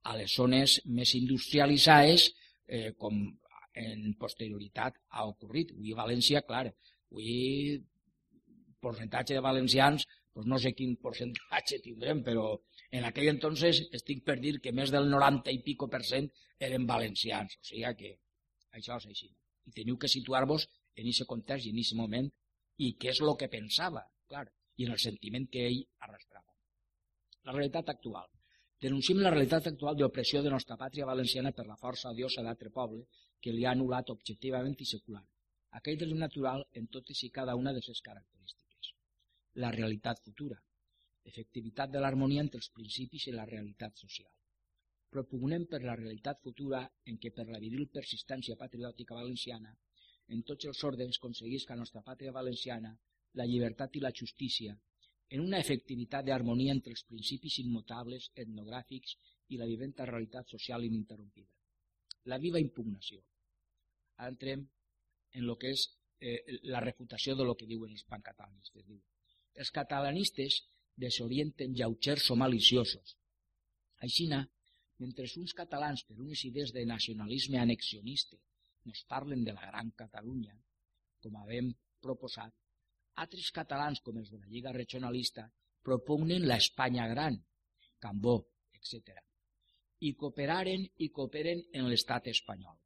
[0.09, 2.31] a les zones més industrialitzades,
[2.65, 3.19] eh, com
[3.73, 5.73] en posterioritat ha ocorrit.
[5.75, 6.65] Avui a València, clar,
[7.11, 7.79] avui
[8.81, 12.53] percentatge de valencians, doncs no sé quin percentatge tindrem, però
[12.95, 16.29] en aquell entonces estic per dir que més del 90 i pico per cent
[16.69, 17.57] eren valencians.
[17.59, 18.13] O sigui que
[18.77, 19.29] això és així.
[19.67, 22.29] I teniu que situar-vos en aquest context i en aquest moment
[22.79, 26.47] i què és el que pensava, clar, i en el sentiment que ell arrastrava.
[27.47, 28.27] La realitat actual.
[28.79, 33.03] Denunciem la realitat actual d'opressió de nostra pàtria valenciana per la força odiosa d'altre poble
[33.41, 35.23] que li ha anul·lat objectivament i secular.
[35.79, 38.91] Aquell del natural en totes i cada una de les característiques.
[39.63, 40.57] La realitat futura.
[41.31, 44.31] Efectivitat de l'harmonia entre els principis i la realitat social.
[45.15, 49.75] Propugnem per la realitat futura en què per la viril persistència patriòtica valenciana
[50.35, 52.91] en tots els ordres aconseguisca a nostra pàtria valenciana
[53.39, 54.75] la llibertat i la justícia
[55.37, 59.15] en una efectivitat d'harmonia entre els principis immutables, etnogràfics
[59.53, 61.58] i la viventa realitat social ininterrompida.
[62.25, 63.21] La viva impugnació.
[64.17, 64.65] Ara entrem
[65.33, 65.85] en el que és
[66.19, 68.85] eh, la refutació de lo que diuen els pancatalanistes.
[68.85, 68.99] Diu,
[69.55, 70.61] els catalanistes
[70.99, 73.15] desorienten lleugers o maliciosos.
[74.07, 74.41] Aixina,
[74.99, 78.37] mentre uns catalans per unes idees de nacionalisme anexionista
[78.85, 80.55] nos parlen de la gran Catalunya,
[81.23, 81.71] com havem
[82.03, 82.53] proposat,
[83.23, 85.49] altres catalans, com els de la Lliga Regionalista,
[85.83, 87.39] propugnen la Espanya gran,
[87.99, 88.37] Cambó,
[88.71, 89.19] etc.
[90.07, 92.77] I cooperaren i cooperen en l'estat espanyol.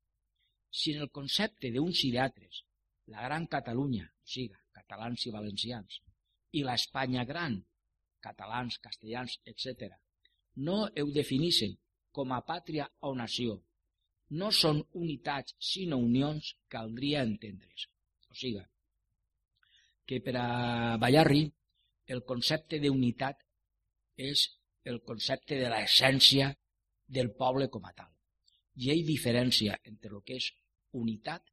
[0.73, 2.63] Si en el concepte d'uns i d'altres,
[3.13, 5.99] la gran Catalunya, o sigui, catalans i valencians,
[6.57, 7.59] i l'Espanya gran,
[8.23, 9.93] catalans, castellans, etc.,
[10.67, 11.77] no heu definissen
[12.11, 13.59] com a pàtria o nació,
[14.39, 17.87] no són unitats sinó unions, caldria entendre's.
[18.29, 18.63] O sigui,
[20.05, 21.43] que per a Ballarri
[22.13, 23.43] el concepte d'unitat
[24.17, 24.47] és
[24.89, 26.49] el concepte de l'essència
[27.17, 28.09] del poble com a tal.
[28.81, 30.49] I ell diferència entre el que és
[30.97, 31.45] unitat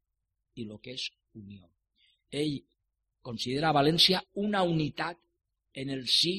[0.57, 1.68] i el que és unió.
[2.31, 2.61] Ell
[3.23, 5.18] considera València una unitat
[5.83, 6.38] en el sí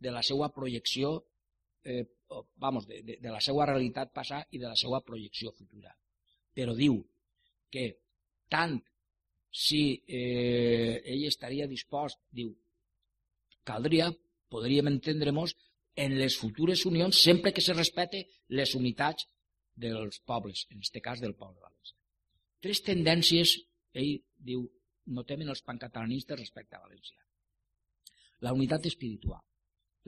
[0.00, 1.16] de la seva projecció,
[1.84, 2.04] eh,
[2.56, 5.92] vamos, de, de, de la seva realitat passada i de la seva projecció futura.
[6.54, 7.00] Però diu
[7.70, 7.90] que
[8.50, 8.78] tant
[9.50, 12.54] si eh, ell estaria dispost, diu,
[13.66, 14.08] caldria,
[14.50, 15.56] podríem entendre-nos
[16.04, 18.24] en les futures unions sempre que se respecte
[18.58, 19.26] les unitats
[19.84, 21.96] dels pobles, en aquest cas del poble valencià.
[22.64, 23.54] Tres tendències,
[24.02, 24.12] ell
[24.50, 24.66] diu,
[25.16, 27.18] notem en els pancatalanistes respecte a València.
[28.46, 29.42] La unitat espiritual,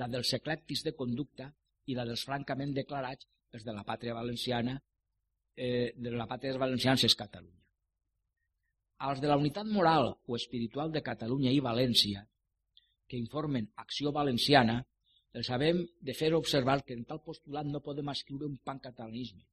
[0.00, 1.50] la dels eclèctics de conducta
[1.86, 4.78] i la dels francament declarats, els de la pàtria valenciana,
[5.56, 7.62] eh, de la pàtria valencians és Catalunya
[9.02, 12.22] als de la unitat moral o espiritual de Catalunya i València,
[13.08, 14.76] que informen Acció Valenciana,
[15.38, 19.44] els sabem de fer observar que en tal postulat no podem escriure un pancatalanisme,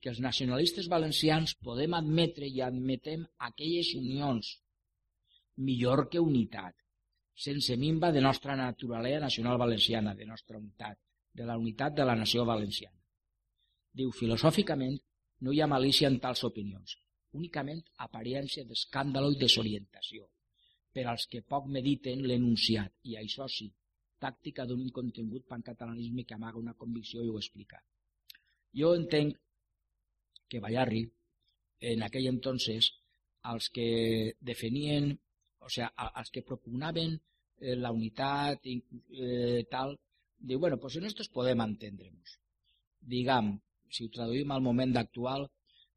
[0.00, 4.54] que els nacionalistes valencians podem admetre i admetem aquelles unions
[5.68, 6.74] millor que unitat,
[7.36, 10.98] sense minva de nostra naturalesa nacional valenciana, de nostra unitat,
[11.32, 12.96] de la unitat de la nació valenciana.
[13.92, 14.96] Diu, filosòficament,
[15.44, 16.96] no hi ha malícia en tals opinions,
[17.36, 20.28] únicament apariència d'escàndalo i desorientació,
[20.92, 23.70] per als que poc mediten l'enunciat, i això sí,
[24.20, 27.80] tàctica d'un incontingut pancatalanisme que amaga una convicció i ho explica.
[28.80, 29.38] Jo entenc
[30.50, 31.02] que Ballarri,
[31.92, 32.90] en aquell entonces,
[33.52, 35.10] els que definien,
[35.60, 35.88] o sea,
[36.20, 39.96] els que propugnaven eh, la unitat i eh, tal,
[40.38, 42.36] diu, bueno, pues en estos podem entendre'ns.
[43.14, 43.54] Diguem,
[43.90, 45.46] si ho traduïm al moment actual,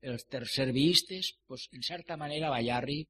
[0.03, 3.01] els tercervistes, pues, en certa manera Ballarri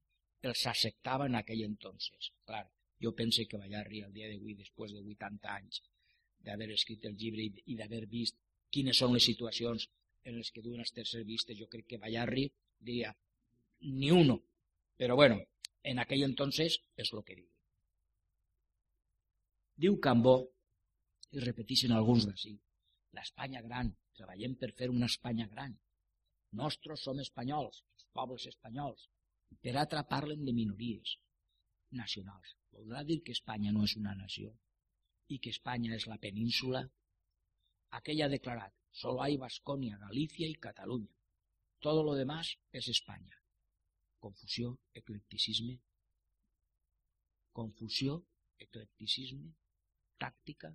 [0.48, 2.30] els acceptava en aquell entonces.
[2.46, 2.64] Clar,
[3.04, 5.82] jo pense que Ballarri al dia d'avui, després de 80 anys
[6.44, 8.36] d'haver escrit el llibre i d'haver vist
[8.74, 9.86] quines són les situacions
[10.24, 12.48] en les que duen els tercervistes, jo crec que Ballarri
[12.80, 13.12] diria
[13.84, 14.40] ni uno.
[14.96, 15.40] Però bueno,
[15.82, 17.48] en aquell entonces és el que diu.
[19.84, 20.36] Diu Cambó,
[21.34, 22.54] i repeteixen alguns d'ací,
[23.18, 25.74] l'Espanya gran, treballem per fer una Espanya gran.
[26.60, 29.08] Nostres som espanyols, els pobles espanyols.
[29.62, 31.16] Per altra parlen de minories
[31.90, 32.54] nacionals.
[32.74, 34.52] Voldrà dir que Espanya no és una nació
[35.34, 36.82] i que Espanya és la península?
[37.98, 41.14] Aquell ha declarat, solo hay Vasconia, Galicia y Cataluña.
[41.80, 43.36] Todo lo demás es España.
[44.18, 45.80] Confusió, eclecticisme.
[47.52, 48.16] Confusió,
[48.58, 49.52] eclecticisme,
[50.18, 50.72] tàctica.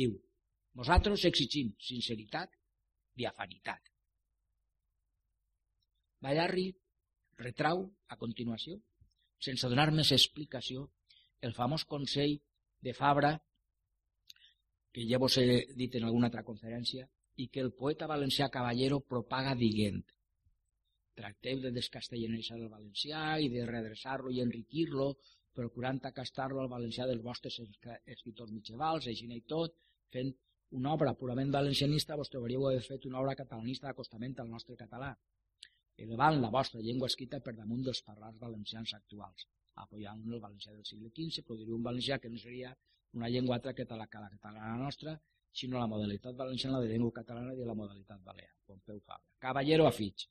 [0.00, 0.16] Diu,
[0.80, 2.56] nosaltres exigim sinceritat
[3.18, 3.92] diafanitat.
[6.24, 6.68] Ballarri
[7.38, 8.78] retrau, a continuació,
[9.38, 10.88] sense donar més explicació,
[11.40, 12.36] el famós consell
[12.82, 13.36] de Fabra,
[14.92, 17.06] que ja vos he dit en alguna altra conferència,
[17.38, 20.00] i que el poeta valencià Caballero propaga dient
[21.18, 25.08] tracteu de descastellanitzar el valencià i de redreçar-lo i enriquir-lo,
[25.58, 29.74] procurant acastar-lo al valencià dels vostres escriptors mitjavals, així i tot,
[30.14, 30.30] fent
[30.78, 35.10] una obra purament valencianista, vos trobaríeu haver fet una obra catalanista d'acostament al nostre català,
[36.04, 39.46] elevant la vostra llengua escrita per damunt dels parlars valencians actuals,
[39.84, 42.74] apoyant el valencià del segle XV, produiria un valencià que no seria
[43.18, 45.18] una llengua altra que la, catalana nostra,
[45.52, 48.52] sinó la modalitat valenciana de llengua catalana i la modalitat balear.
[48.66, 49.24] Pompeu Fabra.
[49.38, 50.28] Caballero a Fitx.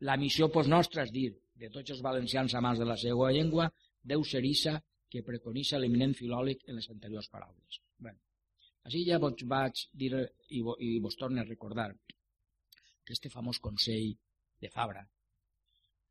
[0.00, 3.70] La missió pues, nostra és dir, de tots els valencians amants de la seva llengua,
[4.02, 4.78] Déu serissa
[5.12, 7.80] que preconitza l'eminent filòleg en les anteriors paraules.
[8.00, 8.14] Bé,
[8.88, 10.12] així ja vos vaig dir
[10.48, 11.90] i, vo, i vos torno a recordar
[13.04, 14.14] que este famós Consell
[14.60, 15.02] de Fabra,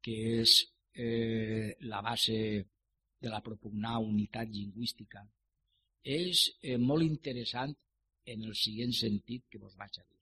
[0.04, 0.56] que és
[0.94, 2.40] eh, la base
[3.20, 5.26] de la propugnar unitat lingüística,
[6.04, 7.76] és eh, molt interessant
[8.30, 10.20] en el següent sentit que vos vaig a dir.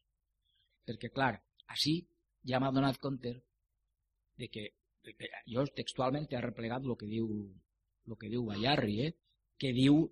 [0.87, 1.35] Perquè, clar,
[1.75, 1.99] així
[2.47, 3.33] ja m'ha donat compte
[4.37, 4.69] de que,
[5.47, 7.29] jo textualment he replegat el que diu
[8.07, 9.13] el que diu Bayarri, eh?
[9.59, 10.05] que diu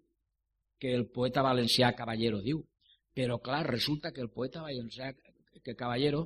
[0.80, 2.62] que el poeta valencià Caballero diu.
[3.16, 5.14] Però, clar, resulta que el poeta valencià
[5.64, 6.26] que Caballero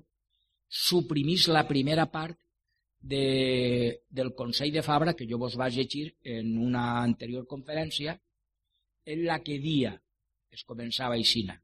[0.69, 2.37] suprimís la primera part
[3.01, 8.19] de, del Consell de Fabra, que jo vos vaig llegir en una anterior conferència,
[9.05, 9.95] en la que dia,
[10.51, 11.57] es començava aixina,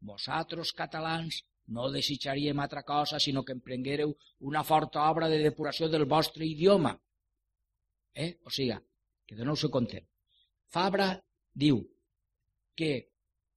[0.00, 4.12] vosaltres catalans no desitjaríem altra cosa sinó que emprenguéreu
[4.46, 6.94] una forta obra de depuració del vostre idioma.
[8.14, 8.38] Eh?
[8.44, 8.76] O sigui,
[9.26, 10.06] que de nou se content.
[10.70, 11.08] Fabra
[11.52, 11.82] diu
[12.78, 12.92] que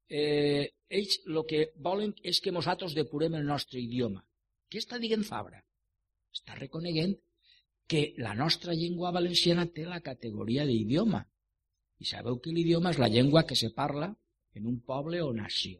[0.09, 4.23] eh, ells el que volen és que nosaltres depurem el nostre idioma.
[4.69, 5.59] Què està dient Fabra?
[6.35, 7.15] Està reconeguent
[7.89, 11.23] que la nostra llengua valenciana té la categoria d'idioma.
[11.99, 14.11] I sabeu que l'idioma és la llengua que se parla
[14.53, 15.79] en un poble o nació.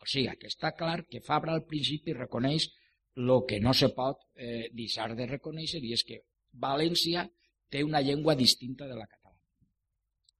[0.00, 2.68] O sigui, que està clar que Fabra al principi reconeix
[3.16, 6.20] el que no se pot eh, deixar de reconèixer i és que
[6.64, 7.24] València
[7.70, 9.40] té una llengua distinta de la catalana.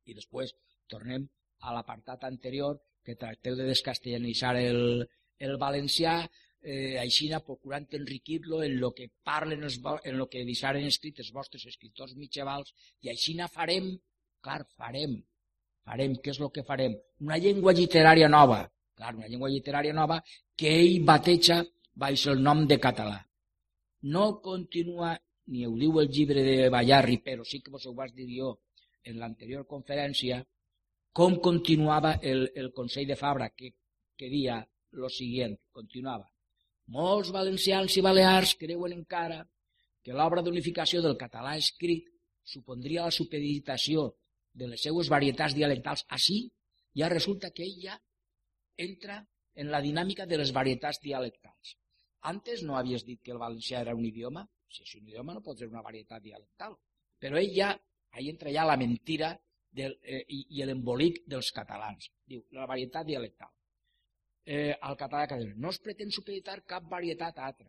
[0.05, 0.53] I després
[0.91, 1.26] tornem
[1.61, 5.07] a l'apartat anterior que tracteu de descastellanitzar el,
[5.39, 6.14] el valencià,
[6.63, 11.33] eh, aixina procurant enriquir-lo en lo que parlen els, en lo que deixaren escrit els
[11.33, 13.91] vostres escriptors mitjavals i aixina farem,
[14.45, 15.17] clar, farem,
[15.87, 16.97] farem, què és el que farem?
[17.25, 18.63] Una llengua literària nova,
[18.97, 20.21] clar, una llengua literària nova
[20.57, 21.63] que ell bateja
[21.97, 23.19] baix el nom de català.
[24.13, 25.15] No continua,
[25.53, 28.55] ni ho diu el llibre de Ballarri, però sí que vos ho vaig dir jo
[29.05, 30.41] en l'anterior conferència,
[31.13, 33.73] com continuava el, el Consell de Fabra, que,
[34.17, 34.61] que dia
[34.93, 36.29] lo següent, continuava.
[36.91, 39.45] Molts valencians i balears creuen encara
[40.03, 42.09] que l'obra d'unificació del català escrit
[42.53, 44.09] supondria la supeditació
[44.53, 46.03] de les seues varietats dialectals.
[46.16, 46.41] Així
[46.99, 47.99] ja resulta que ell ja
[48.86, 49.20] entra
[49.55, 51.76] en la dinàmica de les varietats dialectals.
[52.32, 55.45] Antes no havies dit que el valencià era un idioma, si és un idioma no
[55.47, 56.74] pot ser una varietat dialectal,
[57.20, 57.70] però ell ja,
[58.16, 59.30] ahí entra ja la mentira
[59.70, 62.11] del, eh, i, i l'embolic dels catalans.
[62.26, 63.53] Diu, la varietat dialectal.
[64.53, 67.68] Eh, al català que no es pretén supeditar cap varietat a altra.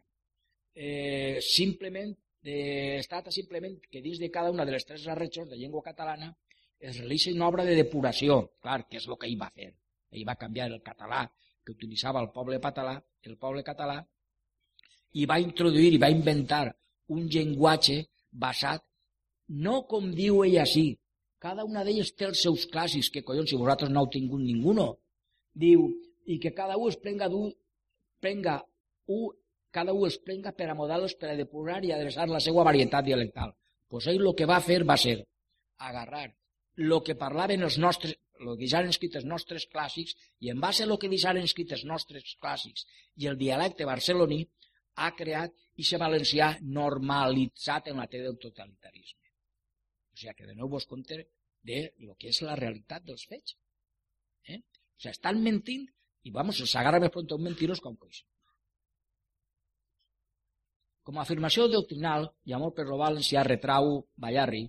[0.74, 5.52] Eh, simplement, eh, es tracta simplement que dins de cada una de les tres regions
[5.52, 6.32] de llengua catalana
[6.80, 9.70] es realitza una obra de depuració, clar, que és el que ell va fer.
[10.10, 11.22] Ell va canviar el català
[11.64, 12.98] que utilitzava el poble català,
[13.30, 14.02] el poble català,
[15.14, 16.66] i va introduir i va inventar
[17.14, 18.82] un llenguatge basat,
[19.50, 20.88] no com diu ell així,
[21.38, 24.74] cada una d'elles té els seus clàssics, que collons, si vosaltres no heu tingut ningú,
[25.54, 25.92] diu,
[26.32, 27.44] i que cada un es prenga, du,
[28.24, 28.60] prenga
[29.12, 29.32] un,
[29.72, 33.08] cada un es prenga per a models per a depurar i adreçar la seva varietat
[33.08, 33.54] dialectal.
[33.92, 35.18] Pues ell el que va fer va ser
[35.90, 36.30] agarrar
[36.78, 40.62] el que parlaven els nostres, el que ja han escrit els nostres clàssics i en
[40.64, 42.86] base a el que ja han escrit els nostres clàssics
[43.22, 44.42] i el dialecte barceloní
[45.04, 49.30] ha creat i se valencià normalitzat en la té del totalitarisme.
[50.14, 51.24] O sigui que de nou vos compte
[51.64, 53.56] de lo que és la realitat dels fets.
[54.48, 54.60] Eh?
[54.60, 55.88] O sigui, estan mentint
[56.24, 58.22] i vamos, s'agarra més pronto un mentirós com coix.
[61.02, 64.68] Com afirmació doctrinal, i amor per lo valencià retrau Ballarri,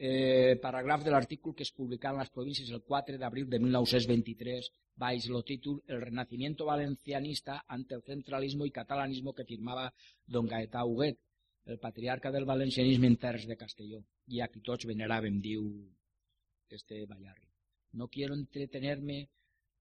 [0.00, 4.70] eh, paràgraf de l'artícul que es publicà en les províncies el 4 d'abril de 1923
[5.00, 9.92] baix el títol El renacimiento valencianista ante el centralismo y catalanismo que firmava
[10.26, 11.18] don Gaetà Huguet,
[11.66, 15.62] el patriarca del valencianisme en terres de Castelló, i a qui tots veneràvem, diu
[16.68, 17.46] este Ballarri.
[17.92, 19.28] No quiero entretenerme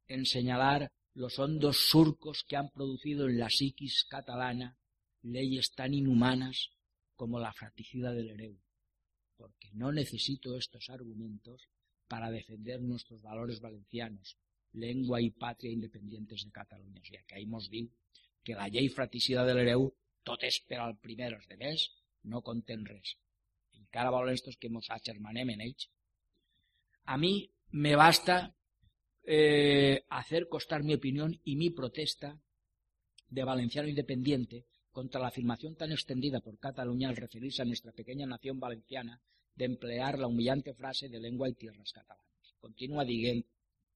[0.09, 4.77] en señalar los hondos surcos que han producido en la psiquis catalana
[5.21, 6.71] leyes tan inhumanas
[7.15, 8.59] como la fratricida del Ereu
[9.39, 11.69] porque no necesito estos argumentos
[12.09, 14.37] para defender nuestros valores valencianos,
[14.73, 16.99] lengua y patria independientes de Catalunya.
[16.99, 17.87] O que ahí mos diu
[18.43, 19.87] que la llei fratricida de l'Hereu
[20.27, 21.87] tot és per al primer, els demés
[22.27, 23.15] no conten res.
[23.79, 25.63] Encara volen estos que mos agermanem en.
[27.05, 28.51] A mi me basta
[29.31, 32.41] eh, hacer costar mi opinión y mi protesta
[33.29, 38.25] de valenciano independiente contra la afirmación tan extendida por Cataluña al referirse a nuestra pequeña
[38.25, 39.21] nación valenciana
[39.53, 42.55] de emplear la humillante frase de lengua y tierras catalanas.
[42.59, 43.45] Continúa dient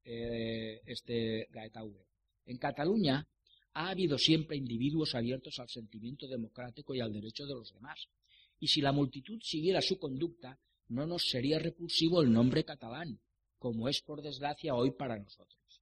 [0.06, 2.06] eh, este Gaetaue.
[2.46, 3.28] En Cataluña
[3.74, 8.08] ha habido siempre individuos abiertos al sentimiento democrático y al derecho de los demás.
[8.60, 10.60] Y si la multitud siguiera su conducta,
[10.90, 13.20] no nos sería repulsivo el nombre catalán,
[13.64, 15.82] como es por desgracia hoy para nosotros.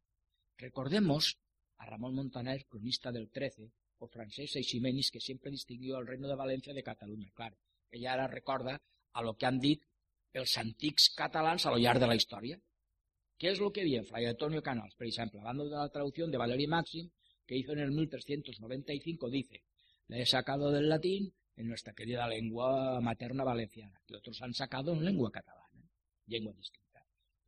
[0.56, 1.40] Recordemos
[1.78, 6.36] a Ramón Montaner, cronista del 13, o Francesc Seiximenis, que siempre distinguió al reino de
[6.36, 7.32] Valencia de Cataluña.
[7.34, 7.58] Claro,
[7.90, 8.80] ella ara recorda
[9.14, 9.82] a lo que han dit
[10.32, 12.62] els antics catalans a lo de la història.
[13.36, 16.38] ¿Qué es lo que dice Fray Antonio Canals, por ejemplo, hablando de la traducción de
[16.38, 17.10] Valery Maxim,
[17.48, 19.64] que hizo en el 1395, dice,
[20.06, 24.94] le he sacado del latín en nuestra querida lengua materna valenciana, que otros han sacado
[24.94, 25.90] en lengua catalana,
[26.28, 26.81] lengua distinta.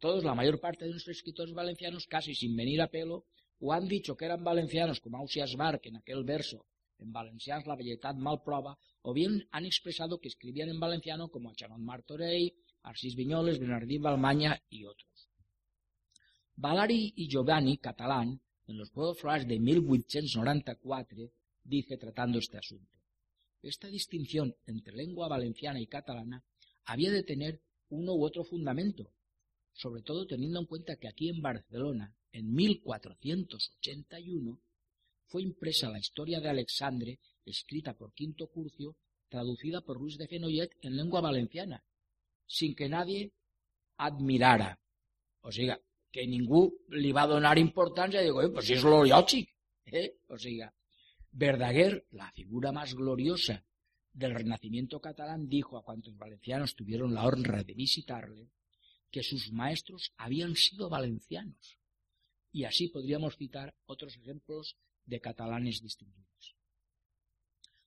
[0.04, 3.24] Todos, la mayor parte de nuestros escritores valencianos, casi sin venir a pelo,
[3.62, 6.66] o han dicho que eran valencianos, como Ausias Barc en aquel verso,
[7.00, 11.54] en valencians la velletat mal prova, o bien han expresado que escribían en valenciano como
[11.56, 15.30] Chanot Martorell, Arcis Viñoles, Bernardín Balmaña y otros.
[16.58, 21.32] Valari y Giovanni, catalán, en los Juegos de 1894,
[21.64, 23.00] dice tratando este asunto.
[23.62, 26.44] Esta distinción entre lengua valenciana y catalana
[26.84, 29.10] había de tener uno u otro fundamento,
[29.74, 34.60] sobre todo teniendo en cuenta que aquí en Barcelona, en 1481,
[35.28, 38.96] fue impresa la historia de Alexandre, escrita por Quinto Curcio,
[39.30, 41.84] traducida por Luis de Fenollet en lengua valenciana,
[42.46, 43.34] sin que nadie
[43.98, 44.80] admirara.
[45.42, 45.80] O sea,
[46.14, 49.50] que ningú li va donar importància i diu, eh, pues lo lògic.
[49.90, 50.10] Eh?
[50.30, 50.70] O sea,
[51.32, 53.66] Verdaguer, la figura más gloriosa
[54.14, 58.52] del renacimiento catalán, dijo a cuantos valencianos tuvieron la honra de visitarle
[59.14, 61.78] que sus maestros habían sido valencianos.
[62.52, 66.56] Y así podríamos citar otros ejemplos de catalanes distinguidos.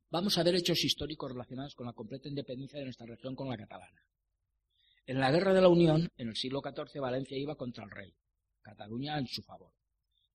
[0.08, 3.56] Vamos a ver hechos históricos relacionados con la completa independencia de nuestra región con la
[3.56, 4.06] catalana.
[5.04, 8.14] En la Guerra de la Unión, en el siglo XIV, Valencia iba contra el rey,
[8.62, 9.72] Cataluña en su favor.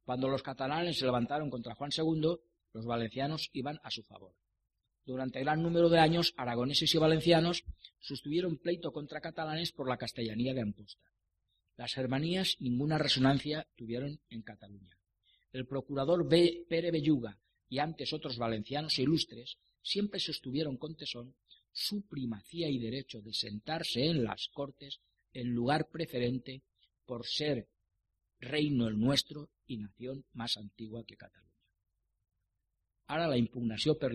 [0.03, 2.35] Cuando los catalanes se levantaron contra Juan II,
[2.73, 4.35] los valencianos iban a su favor.
[5.05, 7.63] Durante gran número de años, aragoneses y valencianos
[7.99, 11.11] sostuvieron pleito contra catalanes por la castellanía de Amposta.
[11.77, 14.97] Las germanías ninguna resonancia tuvieron en Cataluña.
[15.51, 16.65] El procurador B.
[16.69, 21.35] Pere Belluga y antes otros valencianos ilustres siempre sostuvieron con tesón
[21.71, 24.99] su primacía y derecho de sentarse en las cortes
[25.33, 26.63] en lugar preferente
[27.05, 27.67] por ser
[28.39, 31.51] reino el nuestro y nación más antigua que Cataluña.
[33.07, 34.11] Ara la impugnació per.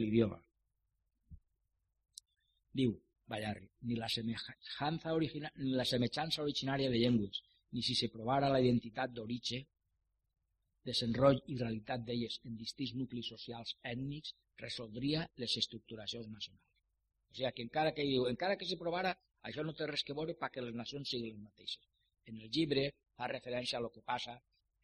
[2.78, 2.94] Diu
[3.26, 7.42] Ballarri, ni la, semejanza original, ni la semejança originària de llengües,
[7.74, 9.64] ni si se provara la identitat d'origen,
[10.86, 16.66] desenroll i realitat d'elles en distints nuclis socials ètnics, resoldria les estructuracions nacionals.
[17.30, 19.12] O sigui, que encara que diu, encara que se provara,
[19.48, 21.82] això no té res que veure perquè les nacions siguin les mateixes.
[22.30, 22.86] En el llibre
[23.18, 24.36] fa referència a lo que passa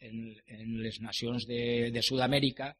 [0.08, 0.18] en,
[0.58, 2.72] en les nacions de, de Sud-amèrica,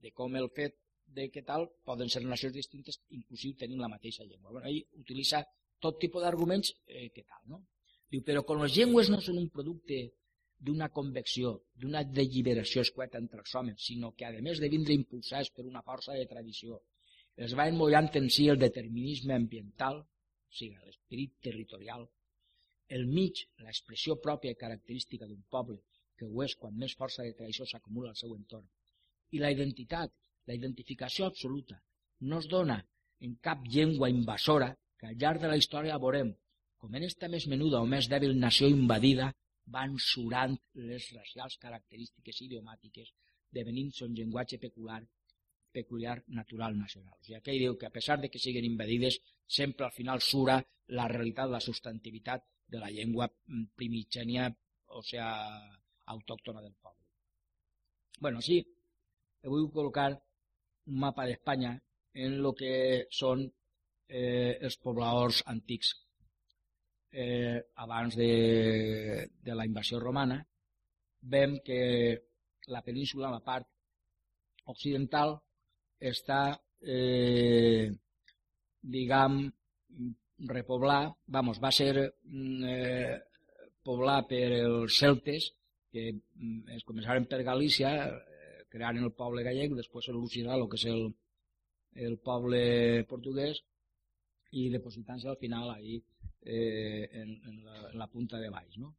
[0.00, 0.78] de com el fet
[1.16, 4.52] de que tal poden ser nacions distintes, inclusive tenint la mateixa llengua.
[4.54, 5.42] Bueno, ell utilitza
[5.82, 7.64] tot tipus d'arguments eh, que tal, no?
[8.10, 10.00] Diu, però quan les llengües no són un producte
[10.60, 11.52] d'una convecció,
[11.82, 15.82] d'una delliberació escueta entre els homes, sinó que, a més de vindre impulsats per una
[15.86, 16.80] força de tradició,
[17.46, 22.04] es va emmollant en si el determinisme ambiental, o sigui, l'esperit territorial,
[22.96, 25.78] el mig, l'expressió pròpia i característica d'un poble,
[26.18, 28.66] que ho és quan més força de tradició s'acumula al seu entorn,
[29.30, 30.12] i la identitat,
[30.50, 31.78] la identificació absoluta,
[32.26, 32.80] no es dona
[33.26, 36.32] en cap llengua invasora que al llarg de la història veurem
[36.80, 39.28] com en esta més menuda o més dèbil nació invadida
[39.74, 40.56] van surant
[40.90, 43.10] les racials característiques idiomàtiques,
[43.52, 45.02] devenint son llenguatge peculiar
[45.70, 47.14] peculiar natural nacional.
[47.14, 50.56] O sigui, aquell diu que a pesar de que siguin invadides, sempre al final sura
[50.98, 54.48] la realitat, la substantivitat de la llengua mm, primigènia,
[54.98, 55.22] o sigui,
[56.16, 56.98] autòctona del poble.
[58.20, 58.58] bueno, sí,
[59.44, 60.10] vull col·locar
[60.90, 61.74] un mapa d'Espanya
[62.24, 62.74] en el que
[63.14, 65.94] són eh, els pobladors antics.
[67.10, 68.32] Eh, abans de,
[69.42, 70.38] de la invasió romana,
[71.34, 71.80] vem que
[72.70, 73.66] la península, la part
[74.70, 75.34] occidental,
[76.12, 76.42] està,
[76.80, 77.90] eh,
[78.80, 79.40] diguem,
[80.48, 83.18] repoblar, vamos, va ser mm, eh,
[83.84, 85.50] poblar per els celtes,
[85.90, 87.90] que mm, es començaren per Galícia,
[88.70, 91.08] crearen el poble gallec, després s'evolucionarà el que és el,
[92.08, 92.62] el poble
[93.10, 93.60] portuguès,
[94.52, 96.00] i depositant-se al final ahí
[96.42, 98.78] eh, en, en, la, en la punta de baix.
[98.78, 98.94] No?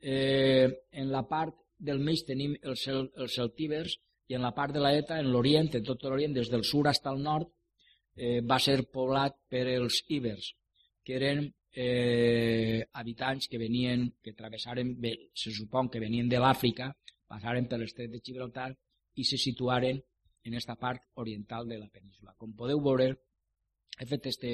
[0.00, 3.98] Eh, en la part del mig tenim els, els celtibers,
[4.28, 7.06] i en la part de l'ETA, en l'Orient, en tot l'Orient, des del sud fins
[7.08, 7.48] al nord,
[8.16, 10.50] eh, va ser poblat per els íbers,
[11.04, 14.96] que eren eh, habitants que venien, que travessaren,
[15.32, 16.90] se supon que venien de l'Àfrica,
[17.28, 18.72] passaren per l'estret de Gibraltar
[19.18, 20.00] i se situaren
[20.48, 22.34] en esta part oriental de la península.
[22.38, 23.10] Com podeu veure,
[23.98, 24.52] he fet este,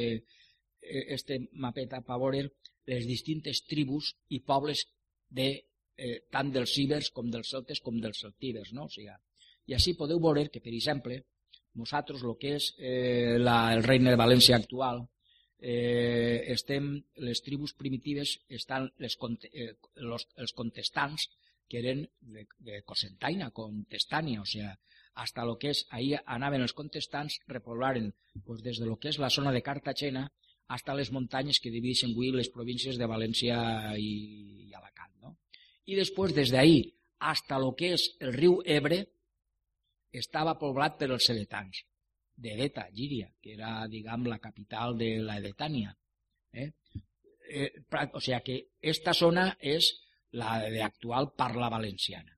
[0.81, 2.47] este mapeta per veure
[2.91, 4.85] les distintes tribus i pobles
[5.29, 5.49] de,
[5.97, 8.73] eh, tant dels cibers com dels celtes com dels celtibers.
[8.73, 8.89] No?
[8.89, 9.13] O sigui,
[9.67, 11.23] I així podeu veure que, per exemple,
[11.81, 15.01] nosaltres, el que és eh, la, el regne de València actual,
[15.59, 16.91] eh, estem,
[17.25, 19.17] les tribus primitives estan les,
[19.53, 19.73] eh,
[20.11, 21.31] los, els contestants
[21.69, 24.69] que eren de, de Cosentaina, Contestània, o sigui,
[25.15, 28.11] hasta lo que és, ahir anaven els contestants, repoblaren
[28.45, 30.27] pues, des de lo que és la zona de Cartagena
[30.75, 33.57] hasta les muntanyes que divideixen avui les províncies de València
[34.01, 34.13] i,
[34.67, 35.13] i Alacant.
[35.23, 35.37] No?
[35.87, 36.89] I després, des d'ahir
[37.21, 39.05] hasta lo que és el riu Ebre,
[40.15, 41.85] estava poblat per els celetans
[42.35, 45.95] d'Edeta, Gíria, que era, diguem, la capital de la Edetània.
[46.53, 46.71] Eh?
[47.51, 47.71] Eh,
[48.13, 49.93] o sigui que esta zona és
[50.35, 52.33] la de actual parla valenciana.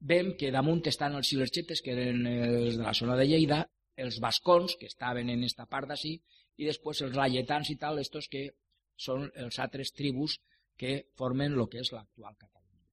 [0.00, 3.62] Vem que damunt estan els silerxetes, que eren els de la zona de Lleida,
[3.96, 6.14] els bascons, que estaven en esta part d'ací,
[6.56, 8.48] i després els laietans i tal, estos que
[8.96, 10.38] són els altres tribus
[10.76, 12.84] que formen el que és l'actual Catalunya.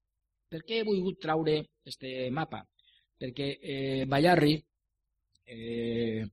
[0.51, 2.63] Per què he volgut traure este mapa?
[3.19, 4.55] Perquè eh, Ballarri
[5.45, 6.23] eh,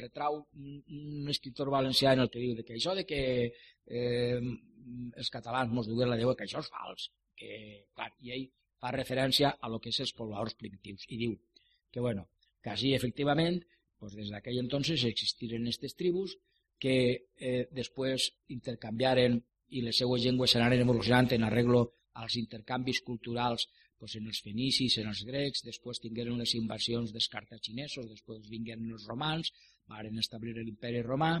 [0.00, 4.40] retrau un, escriptor valencià en el que diu de que això de que eh,
[5.16, 7.10] els catalans mos duen la Déu, que això és fals.
[7.38, 7.50] Que,
[7.94, 8.46] clar, I ell
[8.80, 11.34] fa referència a lo que és els pobladors primitius i diu
[11.90, 12.28] que, bueno,
[12.62, 13.60] que així, efectivament,
[13.98, 16.36] pues des d'aquell entonces existiren aquestes tribus
[16.78, 16.96] que
[17.36, 19.40] eh, després intercanviaren
[19.74, 21.82] i les seues llengües s'anaren evolucionant en arreglo
[22.22, 23.66] als intercanvis culturals
[23.98, 28.92] pues, en els fenicis, en els grecs, després tingueren les invasions dels cartaginesos, després vingueren
[28.94, 29.50] els romans,
[29.90, 31.32] varen establir l'imperi romà,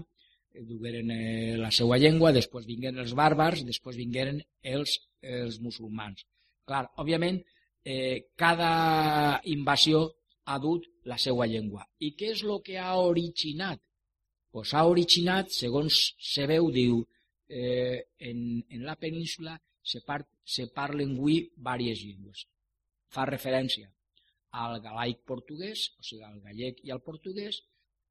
[0.52, 6.24] eh, dugueren eh, la seva llengua, després vingueren els bàrbars, després vingueren els, els musulmans.
[6.68, 7.40] Clar, òbviament,
[7.84, 10.08] eh, cada invasió
[10.48, 11.84] ha dut la seva llengua.
[12.00, 13.80] I què és el que ha originat?
[14.52, 17.02] Pues ha originat, segons se veu, diu,
[17.48, 22.44] eh, en, en la península se, par, se parlen avui diverses llengües.
[23.12, 23.90] Fa referència
[24.62, 27.60] al galaic portuguès, o sigui, al gallec i al portuguès,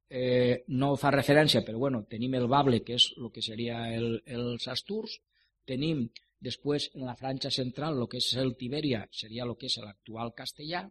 [0.10, 4.22] eh, no fa referència, però bueno, tenim el bable, que és el que seria el,
[4.26, 5.18] els asturs,
[5.66, 6.06] tenim
[6.40, 10.34] després en la franja central el que és el Tibèria, seria el que és l'actual
[10.38, 10.86] castellà,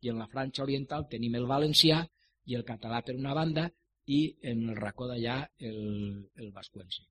[0.00, 2.02] i en la franja oriental tenim el valencià
[2.46, 3.68] i el català per una banda
[4.06, 4.20] i
[4.50, 7.04] en el racó d'allà el, el bascuense.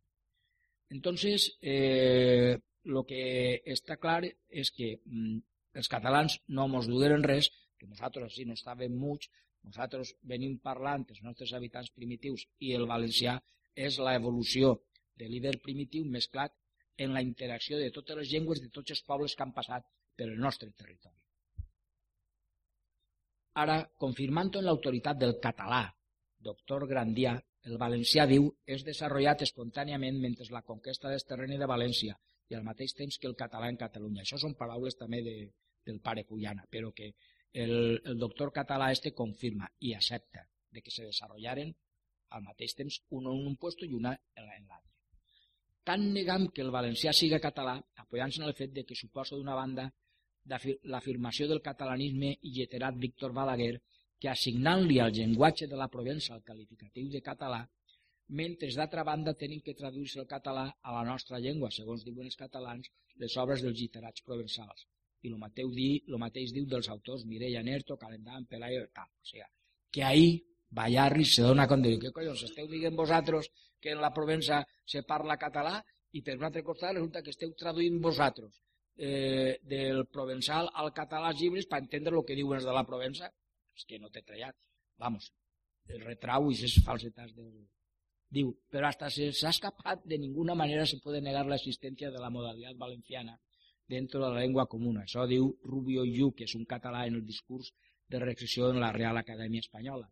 [0.89, 3.21] Entonces, eh, el que
[3.73, 5.39] està clar és que mm,
[5.81, 9.27] els catalans no ens dugueren res, que nosaltres així no estàvem much,
[9.65, 13.39] nosaltres venim parlant els nostres habitants primitius i el valencià
[13.87, 14.75] és la evolució
[15.19, 16.53] de líder primitiu mesclat
[16.97, 20.29] en la interacció de totes les llengües de tots els pobles que han passat per
[20.29, 21.17] el nostre territori.
[23.63, 25.83] Ara, confirmant en l'autoritat del català,
[26.47, 32.17] doctor Grandià, el valencià diu és desenvolupat espontàniament mentre la conquesta del terreny de València
[32.49, 34.23] i al mateix temps que el català en Catalunya.
[34.23, 35.35] Això són paraules també de,
[35.85, 37.13] del pare Puyana, però que
[37.53, 41.71] el, el doctor català este confirma i accepta de que se desenvoluparen
[42.35, 44.91] al mateix temps un en un puesto i una en l'altre.
[45.85, 49.55] Tant negam que el valencià siga català, apoyant-se en el fet de que suposa d'una
[49.55, 49.85] banda
[50.91, 53.75] l'afirmació del catalanisme i lleterat Víctor Balaguer
[54.19, 57.63] que assignant-li al llenguatge de la Provença el qualificatiu de català
[58.27, 62.37] mentre d'altra banda tenim que traduir-se el català a la nostra llengua, segons diuen els
[62.39, 62.89] catalans,
[63.21, 64.87] les obres dels literats provençals.
[65.21, 69.09] I el mateix, di, el mateix diu dels autors Mireia Nerto, Calendant, Pelayo, tal.
[69.21, 69.45] O sigui,
[69.91, 70.43] que ahir
[70.75, 73.49] Ballarri se dona compte, diu, què collons, esteu dient vosaltres
[73.81, 75.79] que en la Provença se parla català
[76.17, 78.57] i per un altre costat resulta que esteu traduint vosaltres
[78.97, 82.85] eh, del provençal al català els llibres per entendre el que diuen els de la
[82.87, 83.31] Provença.
[83.75, 84.55] És que no té trellat.
[85.03, 85.31] Vamos,
[85.91, 87.49] el retrau i les falsetats del,
[88.29, 92.19] Diu, però hasta se ha escapat de ninguna manera se puede negar la existencia de
[92.19, 93.39] la modalidad valenciana
[93.87, 95.03] dentro de la lengua comuna.
[95.03, 97.71] Això diu Rubio Llu, que és un català en el discurs
[98.09, 100.09] de reacció en la Real Acadèmia Espanyola.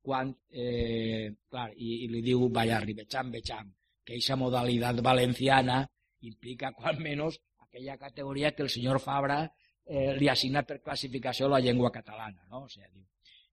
[0.00, 5.82] Quan, eh, clar, i, i li diu Ballarri, Becham, Becham, que aquesta modalitat valenciana
[6.20, 9.42] implica, quan menys, aquella categoria que el senyor Fabra
[9.84, 12.46] eh, li assigna per classificació la llengua catalana.
[12.48, 12.64] No?
[12.64, 13.06] O sigui, diu,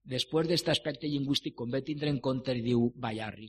[0.05, 3.47] Després d'aquest aspecte lingüístic, convé tindre en compte, diu Ballarri,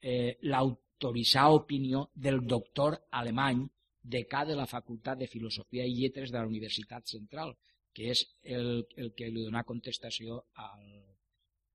[0.00, 3.66] eh, l'autoritzada opinió del doctor alemany
[4.02, 7.54] decà de la Facultat de Filosofia i Lletres de la Universitat Central,
[7.92, 10.86] que és el, el que li dona contestació al,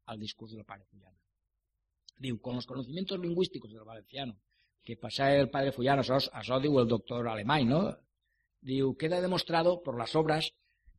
[0.06, 1.18] al discurs del pare Puyana.
[2.18, 4.40] Diu, con los conocimientos lingüísticos del valenciano
[4.86, 7.82] que pasa el padre Fullán, això, això diu el doctor alemany, ¿no?
[8.62, 10.54] Diu, queda demostrado por las obras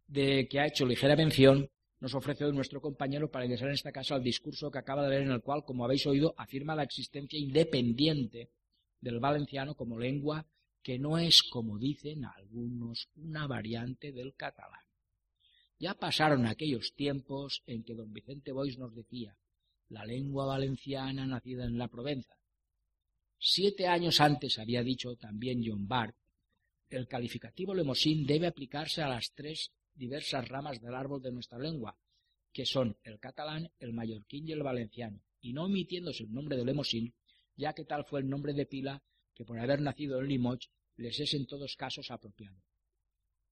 [0.06, 1.70] de que ha hecho ligera mención
[2.00, 5.10] nos ofrece hoy nuestro compañero para ingresar en esta casa al discurso que acaba de
[5.10, 8.50] leer en el cual, como habéis oído, afirma la existencia independiente
[9.00, 10.46] del valenciano como lengua
[10.82, 14.84] que no es, como dicen algunos, una variante del catalán.
[15.78, 19.36] Ya pasaron aquellos tiempos en que don Vicente Bois nos decía,
[19.88, 22.36] la lengua valenciana nacida en la Provenza.
[23.38, 26.16] Siete años antes había dicho también John Bart,
[26.88, 31.98] el calificativo lemosín debe aplicarse a las tres diversas ramas del árbol de nuestra lengua,
[32.52, 36.64] que son el catalán, el mallorquín y el valenciano, y no omitiéndose el nombre de
[36.64, 37.14] lemosín,
[37.56, 39.02] ya que tal fue el nombre de pila
[39.34, 42.56] que por haber nacido en Limoges les es en todos casos apropiado.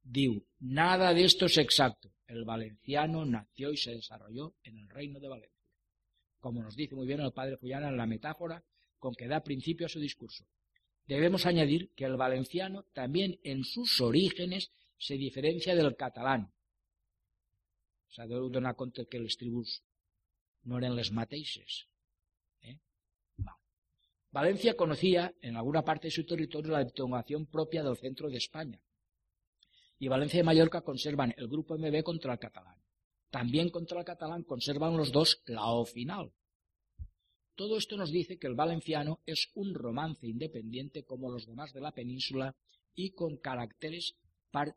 [0.02, 2.12] Diu, nada de esto es exacto.
[2.26, 5.54] El valenciano nació y se desarrolló en el reino de Valencia.
[6.40, 8.62] Como nos dice muy bien el padre Fullana en la metáfora
[8.98, 10.46] con que da principio a su discurso.
[11.06, 16.52] Debemos añadir que el valenciano también en sus orígenes se diferencia del catalán.
[18.14, 19.82] S'ha de donar compte que les tribus
[20.64, 21.86] no eren les mateixes.
[22.62, 22.78] ¿eh?
[24.30, 28.80] Valencia conocía en alguna parte de su territorio la denominación propia del centro de España.
[29.98, 32.78] Y Valencia y Mallorca conservan el grupo MB contra el catalán.
[33.30, 36.32] También contra el catalán conservan los dos la O final.
[37.54, 41.80] Todo esto nos dice que el valenciano es un romance independiente como los demás de
[41.80, 42.56] la península
[42.94, 44.16] y con caracteres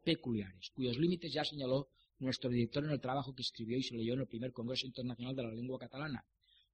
[0.04, 4.14] peculiares, cuyos límites ya señaló nuestro director en el trabajo que escribió y se leyó
[4.14, 6.26] en el primer Congreso Internacional de la Lengua Catalana,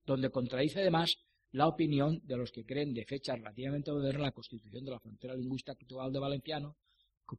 [0.06, 1.18] donde contradice además
[1.52, 5.36] la opinión de los que creen de fecha relativamente moderna la constitución de la frontera
[5.36, 6.76] lingüística actual de valenciano,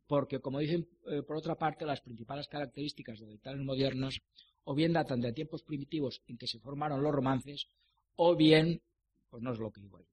[0.07, 4.21] porque, como dicen eh, por otra parte, las principales características de dictales modernas
[4.65, 7.69] o bien datan de tiempos primitivos en que se formaron los romances,
[8.17, 8.81] o bien,
[9.29, 10.07] pues no es lo que digo ahí.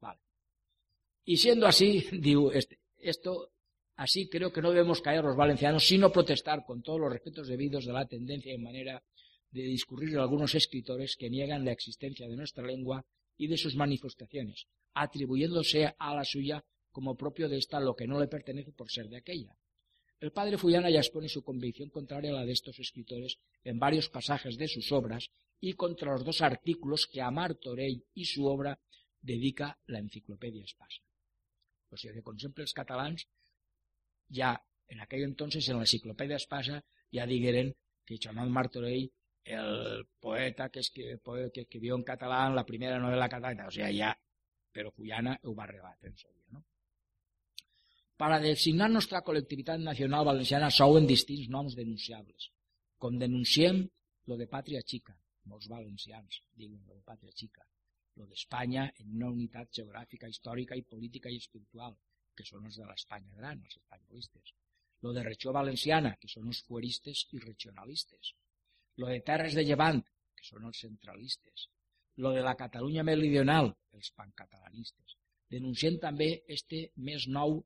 [0.00, 0.20] Vale.
[1.24, 3.52] Y siendo así, digo, este, esto
[4.02, 7.84] Así creo que no debemos caer los valencianos, sino protestar con todos los respetos debidos
[7.84, 9.00] de la tendencia y manera
[9.52, 13.76] de discurrir de algunos escritores que niegan la existencia de nuestra lengua y de sus
[13.76, 18.90] manifestaciones, atribuyéndose a la suya como propio de esta lo que no le pertenece por
[18.90, 19.56] ser de aquella.
[20.18, 24.08] El padre Fullana ya expone su convicción contraria a la de estos escritores en varios
[24.08, 25.30] pasajes de sus obras
[25.60, 28.80] y contra los dos artículos que a Martorell y su obra
[29.20, 31.02] dedica la enciclopedia espasa.
[31.90, 33.28] O sea que, con siempre los catalans
[34.32, 37.74] ya en aquel entonces en la enciclopedia espasa ya digueren
[38.04, 39.12] que Joan Martorell,
[39.44, 44.18] el poeta que, escribió, que escribió en catalán la primera novela catalana, o sea, ya,
[44.72, 46.64] pero Fullana ho va rebatre en dia, no?
[48.16, 52.50] Para designar nuestra colectivitat nacional valenciana souen distints noms denunciables.
[52.98, 53.82] Com denunciem
[54.30, 55.16] lo de pàtria xica,
[55.50, 57.66] molts valencians diuen lo de pàtria xica,
[58.14, 61.96] lo d'Espanya en una unitat geogràfica, històrica i política i espiritual,
[62.36, 64.54] que són els de l'Espanya gran, els espanyolistes.
[65.02, 68.32] Lo de regió valenciana, que són els fueristes i regionalistes.
[69.02, 70.02] Lo de terres de llevant,
[70.36, 71.68] que són els centralistes.
[72.22, 75.16] Lo de la Catalunya meridional, els pancatalanistes.
[75.52, 77.58] Denuncien també este més nou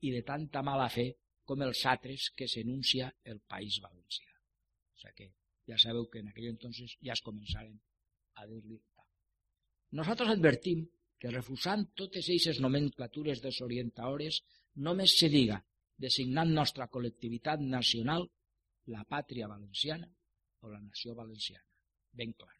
[0.00, 1.10] i de tanta mala fe
[1.44, 4.30] com els satres que s'enuncia el País Valencià.
[4.94, 5.32] O sigui que
[5.70, 7.76] ja sabeu que en aquell entonces ja es començaren
[8.40, 8.80] a dir-li
[9.98, 10.84] Nosaltres advertim
[11.20, 14.40] que refusant totes eixes nomenclatures desorientadores
[14.86, 15.58] només se diga,
[16.04, 18.24] designant nostra col·lectivitat nacional,
[18.94, 20.08] la pàtria valenciana
[20.64, 21.66] o la nació valenciana.
[22.16, 22.56] Ben clar.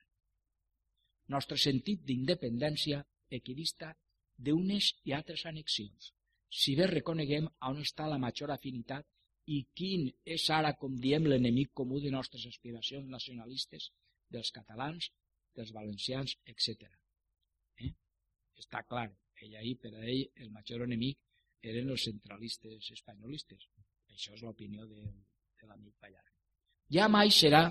[1.33, 3.01] Nostre sentit d'independència
[3.41, 3.95] equidista
[4.37, 6.13] d'unes i altres anexions,
[6.61, 9.09] si bé reconeguem on està la major afinitat
[9.57, 13.91] i quin és ara, com diem, l'enemic comú de nostres aspiracions nacionalistes,
[14.31, 15.13] dels catalans,
[15.57, 17.00] dels valencians, etc
[18.61, 19.09] està clar,
[19.41, 21.19] ell ahir, per a ell, el major enemic
[21.73, 23.67] eren els centralistes espanyolistes.
[24.13, 25.05] Això és l'opinió de,
[25.61, 26.25] de l'amic Ballar.
[26.93, 27.69] Ja mai serà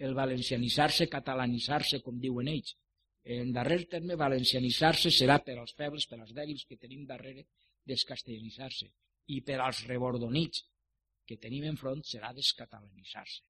[0.00, 2.74] el valencianitzar-se, catalanitzar-se, com diuen ells.
[3.36, 7.44] En darrer terme, valencianitzar-se serà per als febles, per als dèbils que tenim darrere,
[7.84, 8.88] descastellanitzar-se.
[9.34, 10.64] I per als rebordonits
[11.28, 13.44] que tenim enfront serà descatalanitzar-se.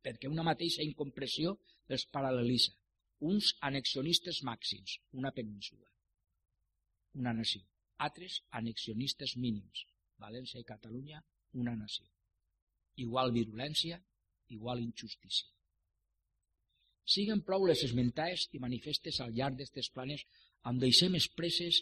[0.00, 1.58] Perquè una mateixa incompressió
[1.90, 2.79] els paral·lelitza
[3.20, 5.88] uns anexionistes màxims, una península,
[7.14, 7.62] una nació.
[8.00, 9.84] Altres anexionistes mínims,
[10.20, 11.20] València i Catalunya,
[11.60, 12.06] una nació.
[12.96, 14.00] Igual virulència,
[14.48, 15.48] igual injustícia.
[17.04, 20.24] Siguen prou les esmentades i manifestes al llarg d'aquestes planes
[20.70, 21.80] on deixem expresses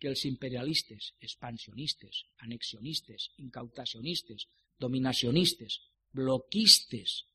[0.00, 4.46] que els imperialistes, expansionistes, anexionistes, incautacionistes,
[4.80, 5.76] dominacionistes,
[6.16, 7.26] bloquistes,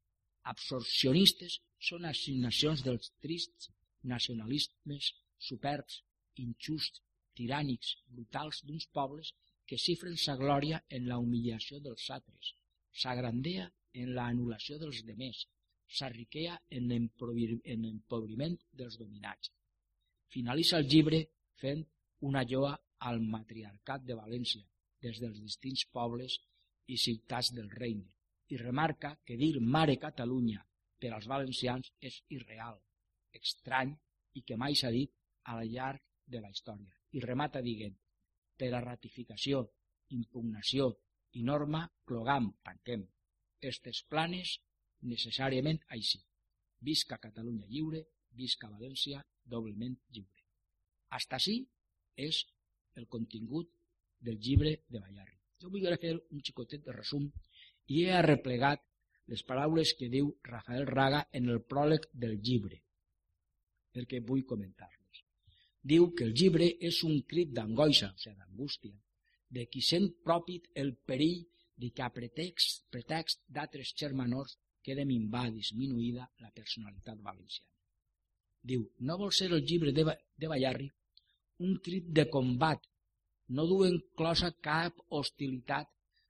[0.51, 3.71] absorcionistes són assignacions dels trists
[4.05, 5.11] nacionalismes
[5.49, 6.01] superbs,
[6.41, 7.01] injusts
[7.35, 9.33] tirànics, brutals d'uns pobles
[9.67, 12.53] que cifren sa glòria en la humiliació dels satres,
[12.93, 13.65] sa grandea
[14.01, 15.43] en la anul·lació dels demés,
[15.97, 19.51] sa riquea en l'empobriment dels dominats.
[20.33, 21.21] Finalitza el llibre
[21.61, 21.83] fent
[22.29, 22.73] una lloa
[23.09, 24.63] al matriarcat de València
[25.01, 26.39] des dels distints pobles
[26.87, 28.14] i ciutats del regne
[28.53, 30.61] i remarca que dir Mare Catalunya
[31.01, 32.77] per als valencians és irreal,
[33.33, 33.93] estrany
[34.39, 35.11] i que mai s'ha dit
[35.49, 36.93] a la llarg de la història.
[37.15, 37.95] I remata dient,
[38.57, 39.63] per a ratificació,
[40.15, 40.89] impugnació
[41.35, 43.05] i norma, clogam, tanquem.
[43.61, 44.55] Estes planes
[45.01, 46.21] necessàriament així.
[46.81, 50.43] Visca Catalunya lliure, visca València doblement lliure.
[51.15, 51.59] Hasta així
[52.15, 52.43] és
[52.95, 53.71] el contingut
[54.19, 55.37] del llibre de Ballarri.
[55.61, 57.27] Jo vull fer un xicotet de resum
[57.88, 58.83] i he arreplegat
[59.31, 62.81] les paraules que diu Rafael Raga en el pròleg del llibre,
[63.93, 65.23] perquè vull comentar-los.
[65.81, 68.97] Diu que el llibre és un crit d'angoixa, o sigui, d'angústia,
[69.55, 71.45] de qui sent pròpit el perill
[71.77, 77.71] de que a pretext, pretext d'altres germanors quede minvar disminuïda la personalitat valenciana.
[78.65, 80.05] Diu, no vol ser el llibre de,
[80.38, 80.89] de Ballarri
[81.65, 82.81] un crit de combat,
[83.55, 85.89] no duen closa cap hostilitat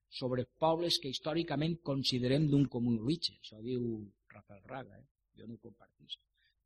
[0.10, 3.38] sobre pobles que històricament considerem d'un comú origen.
[3.42, 3.82] Això diu
[4.32, 5.06] Rafael Raga, eh?
[5.38, 6.18] jo no ho compartís.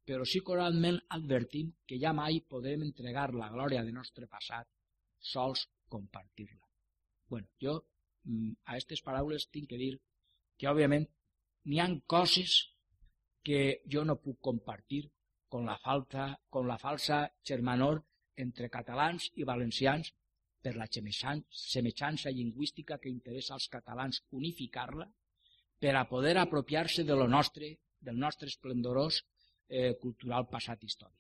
[0.06, 4.68] Però sí que oralment advertim que ja mai podrem entregar la glòria del nostre passat
[5.20, 6.66] sols compartir-la.
[7.30, 7.74] bueno, jo
[8.24, 9.92] mm, a aquestes paraules tinc que dir
[10.58, 11.06] que, òbviament,
[11.70, 12.56] n'hi han coses
[13.46, 15.04] que jo no puc compartir
[15.48, 18.02] con la, falta, con la falsa germanor
[18.36, 20.12] entre catalans i valencians
[20.62, 25.08] per la semejança lingüística que interessa als catalans unificar-la
[25.80, 29.22] per a poder apropiar-se de lo nostre, del nostre esplendorós
[29.70, 31.20] eh, cultural passat històric.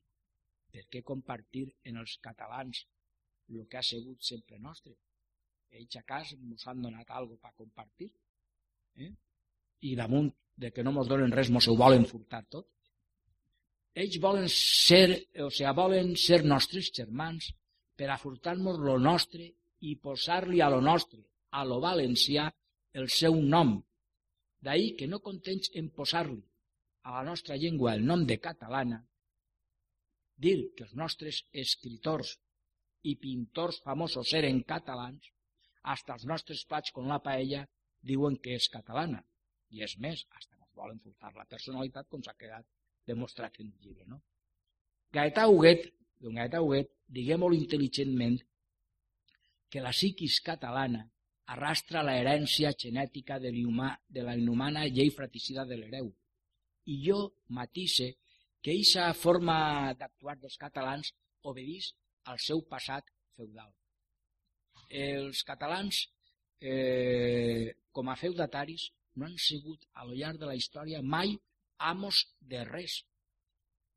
[0.70, 2.84] Per què compartir en els catalans
[3.50, 4.94] el que ha sigut sempre nostre?
[5.72, 8.10] Ells a cas ens han donat alguna per compartir.
[8.98, 9.14] Eh?
[9.88, 10.30] I damunt
[10.60, 12.68] de que no ens donen res, ens ho volen furtar tot.
[13.96, 15.08] Ells volen ser,
[15.46, 17.50] o sigui, volen ser nostres germans,
[18.00, 19.50] per a furtar-nos lo nostre
[19.84, 21.20] i posar-li a lo nostre,
[21.52, 22.46] a lo valencià,
[22.96, 23.74] el seu nom.
[24.64, 26.40] D'ahir que no contents en posar-li
[27.04, 29.02] a la nostra llengua el nom de catalana,
[30.40, 32.38] dir que els nostres escriptors
[33.04, 35.28] i pintors famosos eren catalans,
[35.84, 37.66] hasta els nostres plats con la paella
[38.00, 39.22] diuen que és catalana.
[39.76, 42.66] I és més, hasta ens volen furtar la personalitat com s'ha quedat
[43.08, 44.08] demostrat en el llibre.
[44.08, 44.22] No?
[45.12, 45.90] Gaetà Huguet
[46.20, 48.38] d'un Gaeta Huguet, digué molt intel·ligentment
[49.70, 51.06] que la psiquis catalana
[51.54, 56.12] arrastra la herència genètica de, de la inhumana llei fratricida de l'hereu.
[56.86, 58.16] I jo matisse
[58.62, 61.14] que eixa forma d'actuar dels catalans
[61.50, 61.94] obedís
[62.30, 63.08] al seu passat
[63.38, 63.72] feudal.
[64.90, 66.06] Els catalans,
[66.62, 71.38] eh, com a feudataris, no han sigut a lo llarg de la història mai
[71.92, 73.04] amos de res.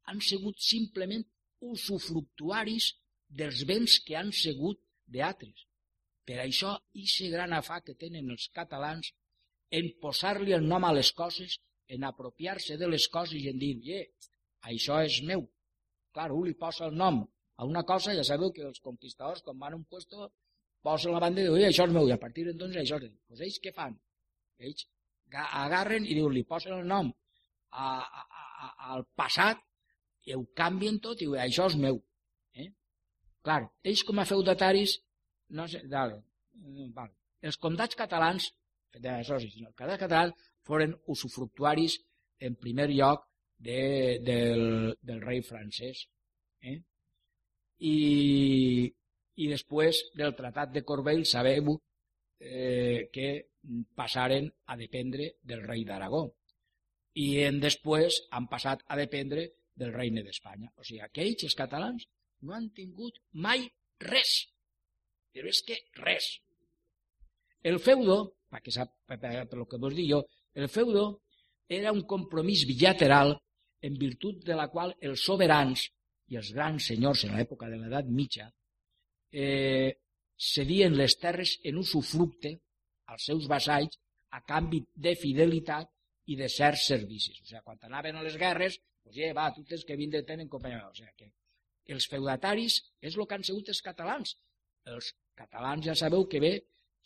[0.08, 1.24] Han sigut simplement
[1.62, 2.92] usufructuaris
[3.28, 4.80] dels béns que han segut
[5.14, 5.66] d'altres.
[6.26, 9.10] Per això, ixe gran afà que tenen els catalans
[9.78, 11.58] en posar-li el nom a les coses,
[11.92, 14.04] en apropiar-se de les coses i en dir, yeah,
[14.70, 15.46] això és meu.
[16.12, 17.22] Clar, un li posa el nom
[17.56, 20.28] a una cosa, ja sabeu que els conquistadors, quan van a un puesto,
[20.82, 23.18] posen la bandera i diuen, això és meu, i a partir d'entonces això és meu.
[23.28, 23.98] Pues ells què fan?
[24.58, 24.86] Ells
[25.32, 27.10] agarren i diuen, li posen el nom
[27.70, 28.24] a, a,
[28.66, 29.62] a, al passat
[30.26, 31.98] i ho canvien tot i això és meu.
[32.54, 32.68] Eh?
[33.46, 34.96] Clar, ells com a feudataris,
[35.58, 36.22] no sé, dale,
[36.54, 37.14] mm, vale.
[37.42, 38.52] els condats catalans,
[38.94, 41.98] de socis, els condats catalans foren usufructuaris
[42.38, 43.24] en primer lloc
[43.58, 46.04] de, del, del rei francès.
[46.62, 46.78] Eh?
[47.78, 47.96] I,
[49.42, 51.74] I després del Tratat de Corbell sabeu
[52.42, 53.28] eh, que
[53.94, 56.28] passaren a dependre del rei d'Aragó.
[57.14, 59.48] I en després han passat a dependre
[59.78, 60.70] del regne d'Espanya.
[60.76, 62.06] O sigui, que ells, els catalans,
[62.42, 63.66] no han tingut mai
[64.02, 64.34] res.
[65.32, 66.28] Però és que res.
[67.62, 68.18] El feudo,
[68.52, 70.22] perquè sap, per, per, el que vos dic jo,
[70.58, 71.06] el feudo
[71.68, 73.36] era un compromís bilateral
[73.82, 75.86] en virtut de la qual els soberans
[76.32, 78.50] i els grans senyors en l'època de l'edat mitja
[79.32, 79.96] eh,
[80.36, 82.52] cedien les terres en usufructe
[83.06, 83.98] als seus vassalls
[84.36, 85.88] a canvi de fidelitat
[86.32, 87.40] i de certs servicis.
[87.40, 88.78] O sigui, quan anaven a les guerres,
[89.10, 90.88] ja, va, tu tens que vindre en companyia.
[90.88, 91.30] O sigui,
[91.86, 94.36] que els feudataris és el que han sigut els catalans.
[94.92, 96.52] Els catalans ja sabeu que bé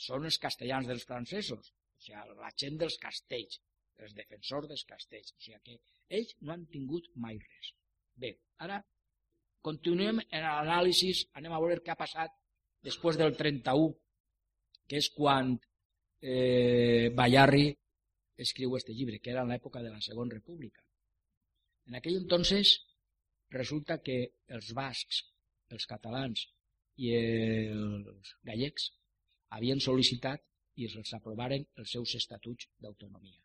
[0.07, 3.61] són els castellans dels francesos, o sigui, la gent dels castells,
[4.05, 5.33] els defensors dels castells.
[5.33, 5.79] O sigui que
[6.19, 7.73] ells no han tingut mai res.
[8.17, 8.83] Bé, ara
[9.67, 12.35] continuem en l'anàlisi, anem a veure què ha passat
[12.87, 13.89] després del 31,
[14.87, 15.57] que és quan
[16.23, 17.67] eh, Bayarri
[18.37, 20.86] escriu este llibre, que era en l'època de la Segona República.
[21.87, 22.75] En aquell entonces
[23.55, 24.19] resulta que
[24.59, 25.23] els bascs,
[25.71, 26.47] els catalans
[26.99, 28.91] i els gallecs
[29.57, 30.43] havien sol·licitat
[30.77, 33.39] i els aprovaren els seus estatuts d'autonomia.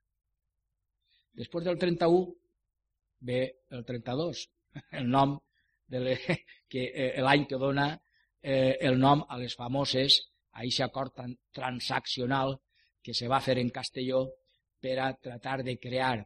[1.38, 2.26] Després del 31
[3.30, 4.42] ve el 32,
[5.00, 5.38] el nom
[5.92, 6.18] de
[6.72, 7.88] que eh, l'any que dona
[8.42, 10.18] eh, el nom a les famoses
[10.52, 11.22] a aquest acord
[11.56, 12.58] transaccional
[13.04, 14.26] que se va fer en Castelló
[14.82, 16.18] per a tratar de crear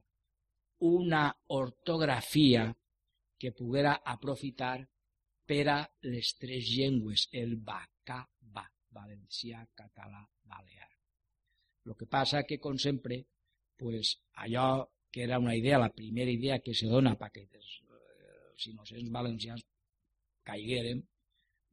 [0.79, 2.75] una ortografia
[3.37, 4.79] que poguera aprofitar
[5.45, 5.77] per a
[6.09, 8.23] les tres llengües, el bacà,
[8.55, 8.65] va,
[8.95, 10.89] valencià, català, balear.
[11.85, 13.21] El que passa que, com sempre,
[13.77, 17.75] pues, allò que era una idea, la primera idea que se dona perquè els,
[18.51, 19.63] els innocents valencians
[20.43, 21.03] caigueren,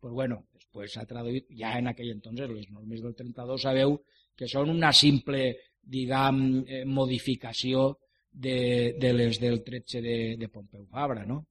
[0.02, 3.96] pues bueno, després s'ha traduït, ja en aquell entonces, les normes del 32, sabeu
[4.36, 5.42] que són una simple,
[5.82, 7.84] diguem, eh, modificació
[8.32, 11.42] de, de les del 13 de, de Pompeu Fabra, no?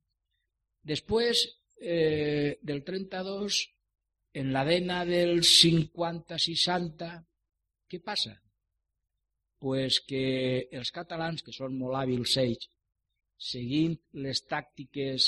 [0.82, 1.46] Després
[1.78, 3.62] eh, del 32,
[4.42, 7.12] en la dena del 50-60,
[7.92, 8.42] què passa?
[9.62, 12.64] pues que els catalans, que són molt hàbils ells,
[13.38, 13.94] seguint
[14.26, 15.28] les tàctiques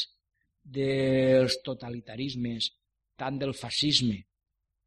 [0.77, 2.71] dels totalitarismes,
[3.13, 4.17] tant del fascisme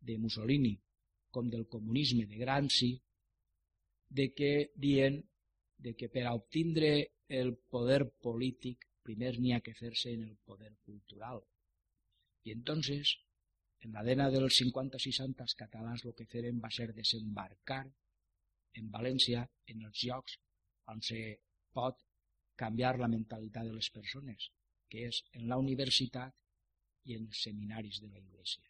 [0.02, 0.72] de Mussolini
[1.30, 2.90] com del comunisme de Gramsci,
[4.18, 5.20] de que dient
[5.76, 6.90] de que per a obtindre
[7.28, 11.42] el poder polític primer n'hi ha que fer-se en el poder cultural.
[12.46, 13.16] I entonces,
[13.84, 17.84] en la dena dels 50-60 els catalans el que feren va ser desembarcar
[18.80, 20.38] en València en els llocs
[20.92, 21.20] on se
[21.76, 22.02] pot
[22.56, 24.50] canviar la mentalitat de les persones,
[24.88, 26.34] que és en la universitat
[27.06, 28.64] i en els seminaris de la Iglesia.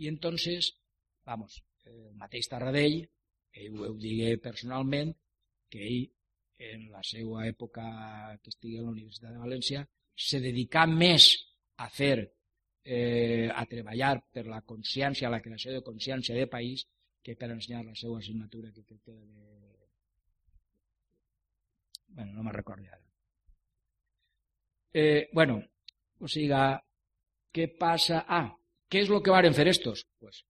[0.00, 0.72] I entonces,
[1.26, 3.02] vamos, el mateix Tarradell,
[3.52, 5.12] ell ho digué personalment,
[5.70, 6.02] que ell,
[6.70, 7.84] en la seva època
[8.42, 11.30] que estigui a la Universitat de València, se dedicà més
[11.80, 12.18] a fer,
[12.84, 16.84] eh, a treballar per la consciència, la creació de consciència de país,
[17.22, 19.88] que per ensenyar la seva assignatura que crec que era de...
[22.10, 23.04] Bueno, no me'n recordo ara.
[24.92, 25.60] Eh, bueno,
[26.18, 26.56] o sigui,
[27.54, 28.24] què passa?
[28.26, 28.48] Ah,
[28.90, 30.02] què és el que varen fer estos?
[30.18, 30.42] Pues,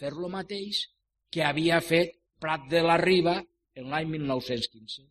[0.00, 0.82] fer lo mateix
[1.30, 3.38] que havia fet Prat de la Riba
[3.80, 5.04] en l'any 1915.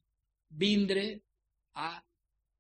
[0.64, 1.06] Vindre
[1.74, 1.92] a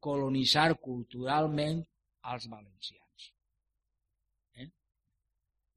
[0.03, 1.83] colonitzar culturalment
[2.31, 3.29] als valencians.
[4.59, 4.69] Eh?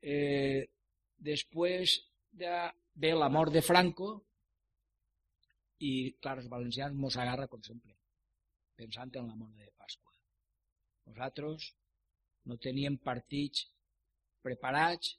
[0.01, 0.63] Eh,
[1.31, 1.99] després
[2.33, 2.55] de,
[2.95, 4.11] ve la mort de Franco
[5.79, 7.95] i, clar, els valencians mos agarra com sempre,
[8.79, 10.15] pensant en la mort de Pasqua.
[11.11, 11.71] Nosaltres
[12.51, 13.67] no teníem partits
[14.47, 15.15] preparats,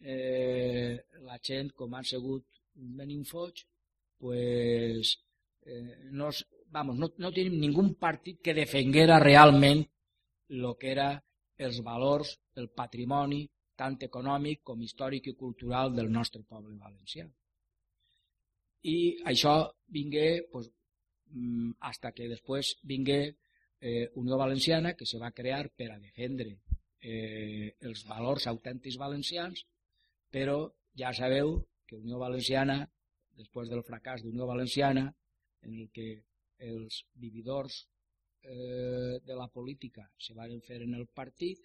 [0.00, 3.64] eh, la gent, com han sigut un foig,
[4.18, 5.18] pues,
[5.66, 6.30] eh, no,
[6.68, 9.84] vamos, no, no tenim ningú partit que defenguera realment
[10.48, 11.08] el que era
[11.56, 13.44] els valors, el patrimoni,
[13.78, 17.26] tant econòmic com històric i cultural del nostre poble valencià.
[18.84, 18.96] I
[19.30, 19.54] això
[19.88, 20.68] vingué pues,
[21.80, 23.20] hasta mm, que després vingué
[23.80, 26.58] eh, Unió Valenciana, que se va crear per a defendre
[27.00, 29.64] eh, els valors autèntics valencians,
[30.30, 30.58] però
[30.96, 31.56] ja sabeu
[31.86, 32.84] que Unió Valenciana,
[33.38, 35.08] després del fracàs d'Unió Valenciana,
[35.64, 36.08] en el que
[36.58, 37.80] els vividors
[38.42, 41.64] eh, de la política se van fer en el partit,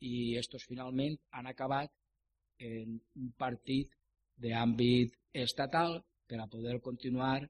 [0.00, 1.92] i estos finalment han acabat
[2.58, 3.92] en un partit
[4.40, 5.98] d'àmbit estatal
[6.28, 7.40] per a poder continuar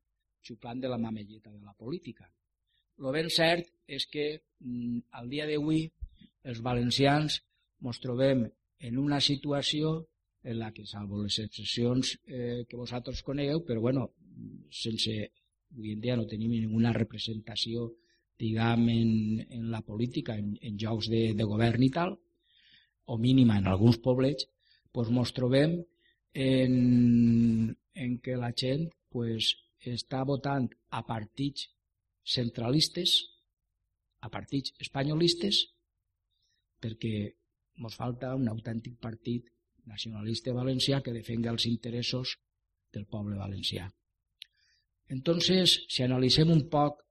[0.42, 2.26] xuplant de la mamelleta de la política.
[2.98, 5.86] Lo ben cert és que mm, al dia d'avui
[6.50, 7.40] els valencians
[7.80, 8.44] ens trobem
[8.80, 9.92] en una situació
[10.42, 14.06] en la que, salvo les excepcions eh, que vosaltres conegueu, però bueno,
[14.72, 15.16] sense,
[15.74, 17.90] avui en dia no tenim ninguna representació
[18.40, 19.12] diguem, en,
[19.52, 22.16] en la política, en, en jocs de, de govern i tal,
[23.04, 24.46] o mínima en alguns poblets,
[24.92, 25.76] pues ens trobem
[26.32, 29.52] en, en que la gent pues,
[29.84, 31.68] està votant a partits
[32.24, 33.16] centralistes,
[34.24, 35.64] a partits espanyolistes,
[36.80, 37.14] perquè
[37.80, 39.48] ens falta un autèntic partit
[39.86, 42.36] nacionalista valencià que defenga els interessos
[42.92, 43.88] del poble valencià.
[45.08, 47.02] Entonces, si analitzem un poc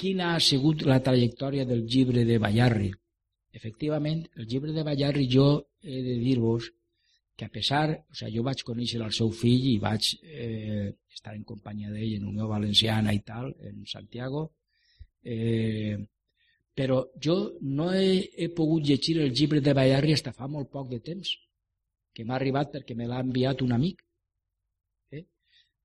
[0.00, 2.90] quina ha sigut la trajectòria del llibre de Bayarri,
[3.52, 5.48] Efectivament, el llibre de Ballarri jo
[5.82, 6.70] he de dir-vos
[7.36, 11.34] que a pesar, o sigui, jo vaig conèixer el seu fill i vaig eh, estar
[11.34, 14.44] en companyia d'ell en Unió Valenciana i tal, en Santiago,
[15.24, 15.96] eh,
[16.80, 20.88] però jo no he, he pogut llegir el llibre de Bayarri fins fa molt poc
[20.88, 21.28] de temps,
[22.16, 23.98] que m'ha arribat perquè me l'ha enviat un amic.
[25.12, 25.26] Eh?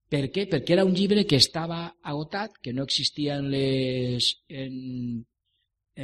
[0.07, 0.45] Per què?
[0.53, 1.79] Perquè era un llibre que estava
[2.13, 4.77] agotat, que no existia en les, en,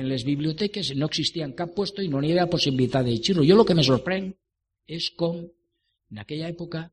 [0.01, 3.45] en les biblioteques, no existia en cap puesto i no hi havia possibilitat de llegir-lo.
[3.47, 4.27] Jo el que me sorprèn
[4.99, 6.83] és com en aquella època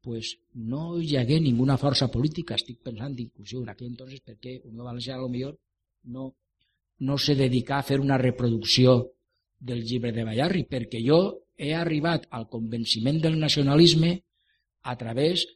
[0.00, 4.88] pues, no hi hagué ninguna força política, estic pensant inclusive en aquell entonces perquè Unió
[4.88, 5.58] Valenciana millor
[6.04, 6.30] no,
[7.00, 9.14] no se dedica a fer una reproducció
[9.58, 11.20] del llibre de Bayarri, perquè jo
[11.56, 14.16] he arribat al convenciment del nacionalisme
[14.82, 15.46] a través,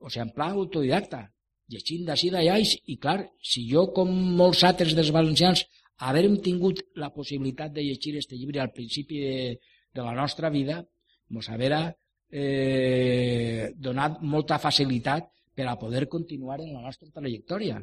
[0.00, 1.24] o sigui, en pla autodidacta,
[1.72, 5.64] llegint d'ací d'allà, i, i clar, si jo, com molts altres dels valencians,
[5.98, 9.38] haver tingut la possibilitat de llegir aquest llibre al principi de,
[9.94, 10.82] de la nostra vida,
[11.32, 11.80] ens haurà
[12.30, 17.80] eh, donat molta facilitat per a poder continuar en la nostra trajectòria.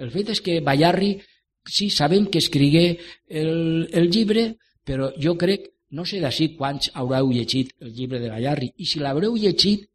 [0.00, 1.18] El fet és que Bayarri,
[1.66, 7.30] sí, sabem que escrigué el, el llibre, però jo crec, no sé d'ací quants haureu
[7.34, 9.88] llegit el llibre de Bayarri, i si l'haureu llegit,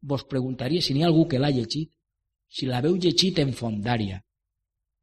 [0.00, 1.90] vos preguntaria si n'hi ha algú que l'ha llegit,
[2.48, 4.20] si l'haveu llegit en fondària,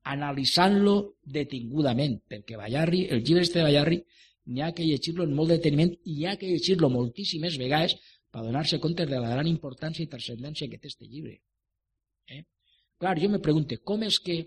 [0.04, 4.02] analitzant-lo detingudament, perquè Bayarri, el llibre este de Bayarri,
[4.46, 7.96] n'hi ha que llegir-lo en molt deteniment i hi ha que llegir-lo moltíssimes vegades
[8.34, 11.38] per donar-se compte de la gran importància i transcendència que té aquest llibre.
[12.28, 12.44] Eh?
[13.00, 14.40] Clar, jo me pregunto, com és que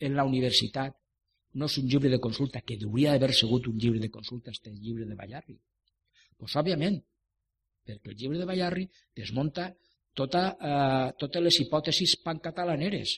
[0.00, 0.96] en la universitat
[1.54, 4.70] no és un llibre de consulta, que hauria d'haver sigut un llibre de consulta, este
[4.70, 5.56] llibre de Bayarri?
[5.56, 7.00] Doncs, pues, òbviament,
[7.86, 8.86] perquè el llibre de Bayarri
[9.16, 9.70] desmunta
[10.14, 13.16] tota, eh, totes les hipòtesis pancatalaneres,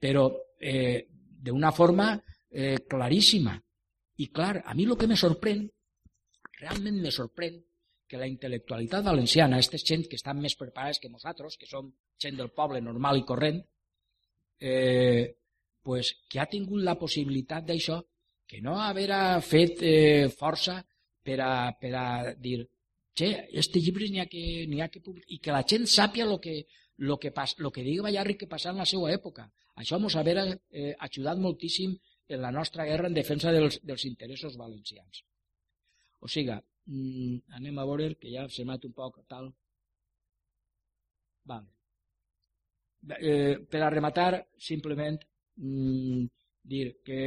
[0.00, 0.28] però
[0.58, 2.12] eh, d'una forma
[2.50, 3.56] eh, claríssima.
[4.20, 5.64] I clar, a mi el que me sorprèn,
[6.60, 7.60] realment me sorprèn,
[8.10, 12.36] que la intel·lectualitat valenciana, aquestes gent que estan més preparades que nosaltres, que som gent
[12.36, 13.60] del poble normal i corrent,
[14.58, 15.39] eh,
[15.82, 18.00] pues, que ha tingut la possibilitat d'això,
[18.46, 19.10] que no haver
[19.46, 20.80] fet eh, força
[21.22, 22.64] per a, per a dir
[23.14, 26.38] che, este llibre n'hi ha que, ha que publicar, i que la gent sàpia el
[26.40, 26.64] que,
[27.08, 29.46] lo que, pas, lo que digui Ballarri que passava en la seva època.
[29.80, 31.94] Això ens haver eh, ajudat moltíssim
[32.28, 35.24] en la nostra guerra en defensa dels, dels interessos valencians.
[36.20, 36.56] O sigui,
[36.86, 39.50] mm, anem a veure que ja s'ha anat un poc tal.
[41.44, 41.68] Vale.
[43.16, 45.16] Eh, per a rematar, simplement
[45.60, 46.26] mm,
[46.72, 47.22] dir que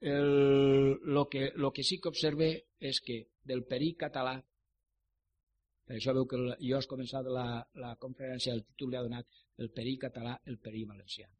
[0.00, 4.36] el, lo que, lo que sí que observe és que del perill català
[5.88, 7.46] per això veu que jo has començat la,
[7.80, 11.30] la conferència, el títol li ha donat el perill català, el perill valencià.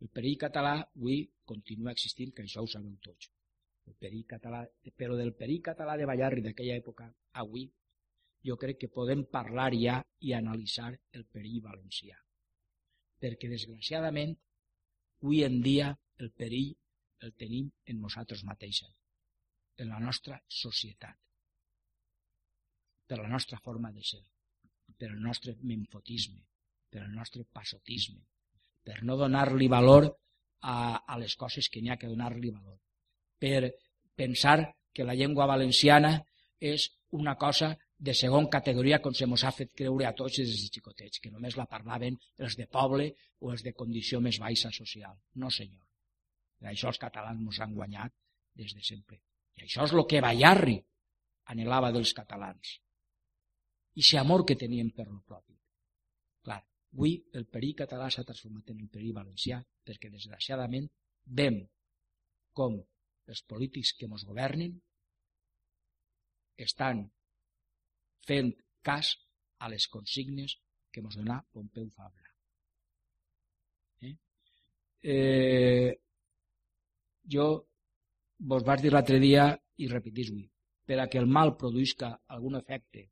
[0.00, 3.26] El perill català avui continua existint, que això ho sabeu tots.
[3.90, 4.62] El perill català,
[4.94, 7.10] però del perill català de Ballarri d'aquella època,
[7.42, 7.66] avui,
[8.46, 12.14] jo crec que podem parlar ja i analitzar el perill valencià.
[13.20, 14.36] Perquè, desgraciadament,
[15.20, 15.90] avui en dia
[16.20, 16.72] el perill
[17.20, 18.92] el tenim en nosaltres mateixos,
[19.76, 21.18] en la nostra societat
[23.10, 24.20] per la nostra forma de ser,
[24.96, 26.44] per el nostre memfotisme,
[26.88, 28.20] per el nostre passotisme,
[28.86, 30.06] per no donar-li valor
[30.62, 32.78] a, a les coses que n'hi ha que donar-li valor,
[33.34, 33.72] per
[34.14, 34.60] pensar
[34.94, 36.20] que la llengua valenciana
[36.60, 40.50] és una cosa de segon categoria com se mos ha fet creure a tots des
[40.56, 43.10] de xicotets, que només la parlaven els de poble
[43.44, 45.18] o els de condició més baixa social.
[45.36, 45.84] No, senyor.
[46.64, 48.14] I això els catalans ens han guanyat
[48.56, 49.20] des de sempre.
[49.60, 50.78] I això és el que Ballarri
[51.52, 52.78] anhelava dels catalans
[53.94, 55.56] i aquest amor que teníem per lo propi.
[56.46, 56.60] Clar,
[56.94, 60.88] avui el perill català s'ha transformat en el perill valencià perquè desgraciadament
[61.26, 61.60] vem
[62.56, 62.78] com
[63.30, 64.78] els polítics que ens governen
[66.56, 67.04] estan
[68.26, 68.52] fent
[68.86, 69.14] cas
[69.60, 70.56] a les consignes
[70.90, 72.30] que ens donà Pompeu Fabra.
[74.08, 74.14] Eh?
[75.14, 75.90] Eh,
[77.34, 77.46] jo
[78.52, 80.46] vos vaig dir l'altre dia i repetís avui,
[80.86, 83.06] per a que el mal produïsca algun efecte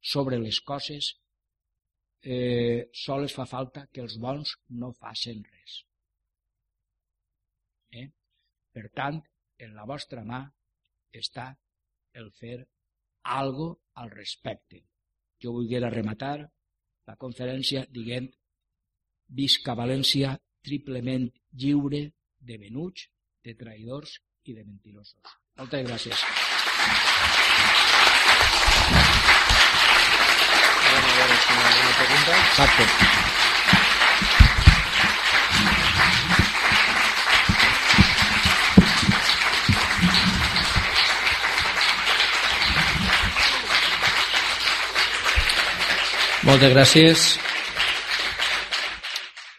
[0.00, 1.12] sobre les coses,
[2.22, 5.80] eh, sols fa falta que els bons no facin res.
[8.00, 8.08] Eh?
[8.72, 9.20] Per tant,
[9.64, 10.42] en la vostra mà
[11.20, 11.50] està
[12.20, 12.58] el fer
[13.36, 13.68] algo
[14.02, 14.84] al respecte.
[15.42, 16.38] Jo volguera rematar
[17.06, 18.28] la conferència dient
[19.40, 20.36] visca València
[20.66, 22.02] triplement lliure
[22.38, 23.08] de venuts,
[23.44, 25.36] de traïdors i de mentirosos.
[25.56, 26.26] Moltes gràcies.
[31.76, 32.32] alguna pregunta.
[32.48, 33.45] Exacte.
[46.46, 47.22] Moltes gràcies.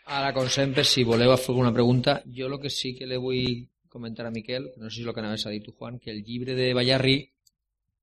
[0.08, 3.68] Ara com sempre, si voleu fer alguna pregunta, jo el que sí que le vull
[3.92, 6.12] comentar a Miquel, no sé si és el que anaves a dir tu, Juan, que
[6.14, 7.18] el llibre de Ballarri,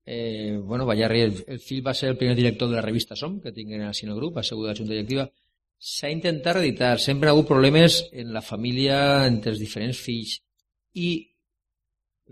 [0.05, 3.41] eh, bueno, Ballarri, el, el fill va ser el primer director de la revista Som,
[3.41, 5.31] que tinguin al Sinogrup, va ser la Junta Directiva,
[5.79, 10.43] s'ha intentat editar, sempre ha hagut problemes en la família entre els diferents fills.
[10.93, 11.11] I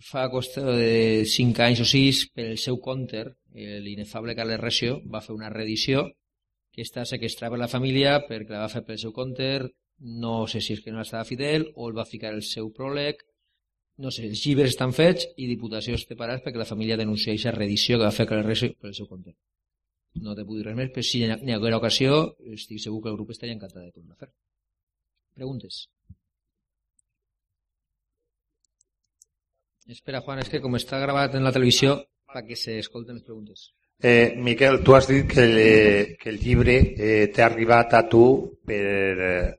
[0.05, 5.25] fa qüestió de 5 anys o 6 per el seu counter, l'inefable Carles Recio va
[5.25, 6.11] fer una reedició
[6.73, 9.69] que està sequestrada per la família perquè la va fer pel seu counter,
[10.25, 13.23] no sé si és que no estava fidel o el va ficar el seu pròleg,
[14.03, 17.55] no sé, els llibres estan fets i Diputació es té perquè la família denuncia aquesta
[17.59, 19.37] reedició que va fer Carles Recio per el seu counter
[20.21, 22.21] no te puc dir res més, però si n'hi haguera ocasió,
[22.53, 24.31] estic segur que el grup estaria encantat de tornar a fer.
[25.39, 25.87] Preguntes?
[29.89, 31.97] Espera, Juan, és que com està gravat en la televisió,
[32.33, 33.71] perquè se escolten les preguntes.
[34.03, 38.25] Eh, Miquel, tu has dit que, le, que el llibre eh, t'ha arribat a tu
[38.67, 38.87] per
[39.29, 39.51] eh,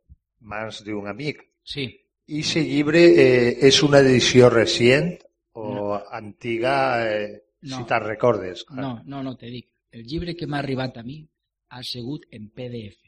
[0.52, 1.40] mans d'un amic.
[1.64, 1.86] Sí.
[2.28, 5.14] I aquest llibre eh, és una edició recent
[5.60, 5.86] o no.
[6.12, 6.76] antiga,
[7.08, 7.30] eh,
[7.62, 7.78] no.
[7.78, 8.66] si te'n recordes?
[8.68, 8.82] Clar.
[8.82, 11.22] No, no, no, te dic el llibre que m'ha arribat a mi
[11.74, 13.00] ha sigut en PDF.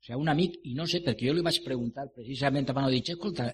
[0.00, 3.14] O sigui, un amic, i no sé, perquè jo li vaig preguntar precisament a dic,
[3.14, 3.48] escolta,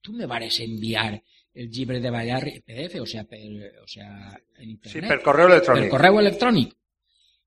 [0.00, 1.14] tu me vares enviar
[1.54, 3.40] el llibre de Ballarri en PDF, o sea, per,
[3.82, 4.10] o sea,
[4.58, 4.92] en internet.
[4.92, 5.88] Sí, per correu electrònic.
[5.88, 6.76] Per correu electrònic.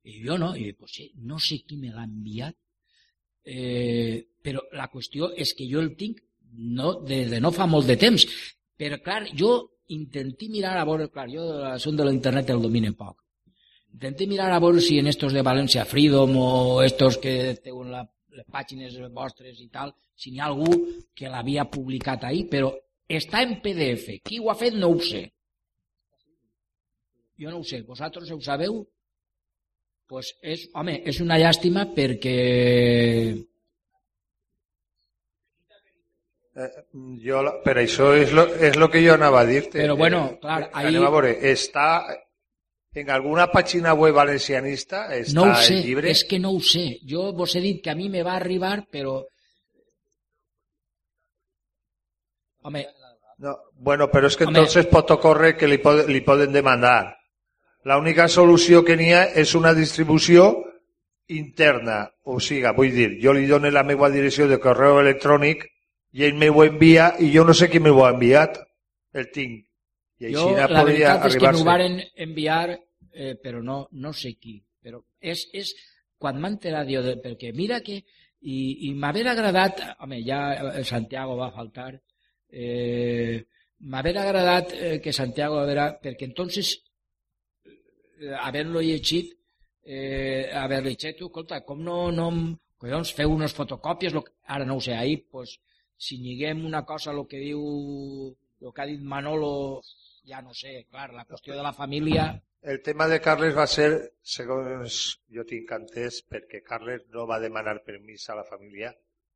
[0.03, 2.55] I jo no, i pues, sí, no sé qui me l'ha enviat,
[3.47, 6.19] eh, però la qüestió és que jo el tinc
[6.53, 8.27] no, des de no fa molt de temps,
[8.77, 9.53] però clar, jo
[9.95, 13.23] intenti mirar a veure, clar, jo l'assumpte de l'internet el domine poc,
[13.93, 16.47] Intenté mirar a veure si en estos de València Freedom o
[16.81, 18.01] estos que tenen la,
[18.33, 20.79] les pàgines vostres i tal, si n'hi ha algú
[21.13, 22.71] que l'havia publicat ahir, però
[23.09, 24.19] està en PDF.
[24.25, 25.25] Qui ho ha fet no ho sé.
[27.39, 27.81] Jo no ho sé.
[27.87, 28.83] Vosaltres ho sabeu?
[30.07, 32.37] Pues és, home, és una llàstima perquè...
[36.53, 36.69] Eh,
[37.23, 39.79] jo, per això és lo, és lo que jo anava a dir-te.
[39.79, 40.91] Però bueno, clar, ahir...
[40.91, 41.87] Anem a veure, està
[42.93, 46.11] en alguna pàgina web valencianista està no ho sé, el llibre?
[46.13, 46.99] és que no ho sé.
[47.09, 49.21] Jo vos he dit que a mi me va arribar, però...
[52.63, 52.85] Home...
[53.43, 54.55] No, bueno, però és que Home...
[54.55, 57.15] entonces pot ocórrer que li, pod li poden demandar.
[57.83, 60.47] La única solució que n'hi ha és una distribució
[61.27, 62.05] interna.
[62.23, 65.65] O sigui, vull dir, jo li dono la meva direcció de correu electrònic
[66.13, 68.59] i ell m'ho envia i jo no sé qui m'ho ha enviat.
[69.13, 69.63] El tinc.
[70.23, 72.77] I jo, la veritat és que m'ho varen enviar,
[73.11, 74.61] eh, però no, no sé qui.
[74.83, 75.73] Però és, és
[76.19, 78.03] quan m'ha enterat jo, de, perquè mira que...
[78.43, 81.93] I, i m'haver agradat, home, ja el Santiago va faltar,
[82.53, 83.43] eh,
[83.89, 86.75] m'haver agradat eh, que Santiago vera, perquè entonces
[87.65, 89.33] eh, haver-lo llegit
[89.83, 92.29] eh, haver llegit, escolta, com no, no
[92.77, 95.57] collons, feu unes fotocòpies, lo, ara no ho sé, ahir, pues,
[95.97, 97.61] si lliguem una cosa el que diu
[98.63, 99.81] el que ha dit Manolo
[100.27, 102.31] ja no sé, clar, la qüestió de la família...
[102.63, 103.89] El tema de Carles va ser,
[104.23, 104.99] segons
[105.35, 108.93] jo tinc entès, perquè Carles no va demanar permís a la família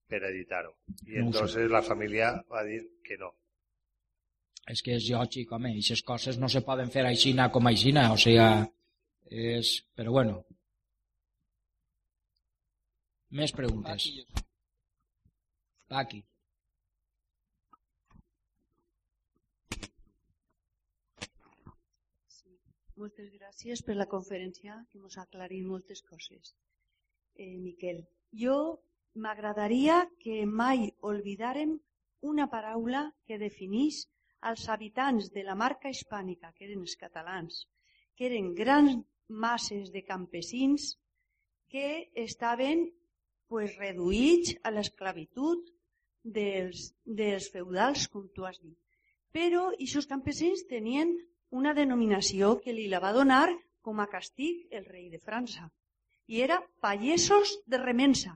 [0.07, 0.73] per editar-ho.
[1.05, 3.33] I no entonces la família va dir que no.
[4.67, 8.17] És que és lògic, home, aquestes coses no se poden fer aixina com aixina, o
[8.19, 8.47] sigui,
[9.31, 9.77] és...
[9.95, 10.41] Però bueno.
[13.37, 14.09] Més preguntes.
[16.01, 16.23] Aquí.
[22.97, 26.55] Moltes gràcies per la conferència que ens ha aclarit moltes coses.
[27.37, 28.01] Eh, Miquel,
[28.43, 28.55] jo
[29.23, 31.77] m'agradaria que mai oblidarem
[32.21, 34.05] una paraula que definís
[34.41, 37.65] als habitants de la marca hispànica, que eren els catalans,
[38.15, 40.95] que eren grans masses de campesins
[41.67, 42.87] que estaven
[43.47, 45.65] pues, reduïts a l'esclavitud
[46.23, 48.77] dels, dels feudals, com tu has dit.
[49.31, 51.13] Però aquests campesins tenien
[51.51, 53.47] una denominació que li la va donar
[53.81, 55.69] com a castig el rei de França.
[56.27, 58.35] I era pallesos de remensa.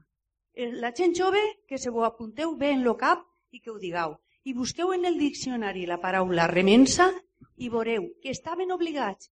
[0.54, 3.80] Eh, la gent jove, que se ho apunteu bé en lo cap i que ho
[3.80, 4.18] digueu.
[4.44, 7.12] I busqueu en el diccionari la paraula remensa
[7.58, 9.30] i veureu que estaven obligats.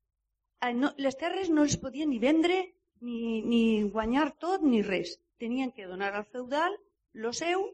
[0.99, 2.59] Les terres no els podien ni vendre,
[3.01, 5.17] ni, ni guanyar tot, ni res.
[5.39, 6.75] Tenien que donar al feudal
[7.15, 7.65] lo seu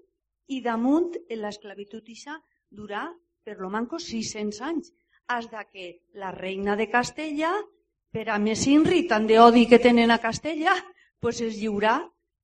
[0.46, 2.36] i damunt l'esclavitud ixa
[2.70, 3.08] durar
[3.44, 4.92] per lo manco 600 anys
[5.26, 7.52] hasta que la reina de Castella,
[8.12, 10.74] per a més inri tant d'odi que tenen a Castella,
[11.20, 11.96] pues es lliurà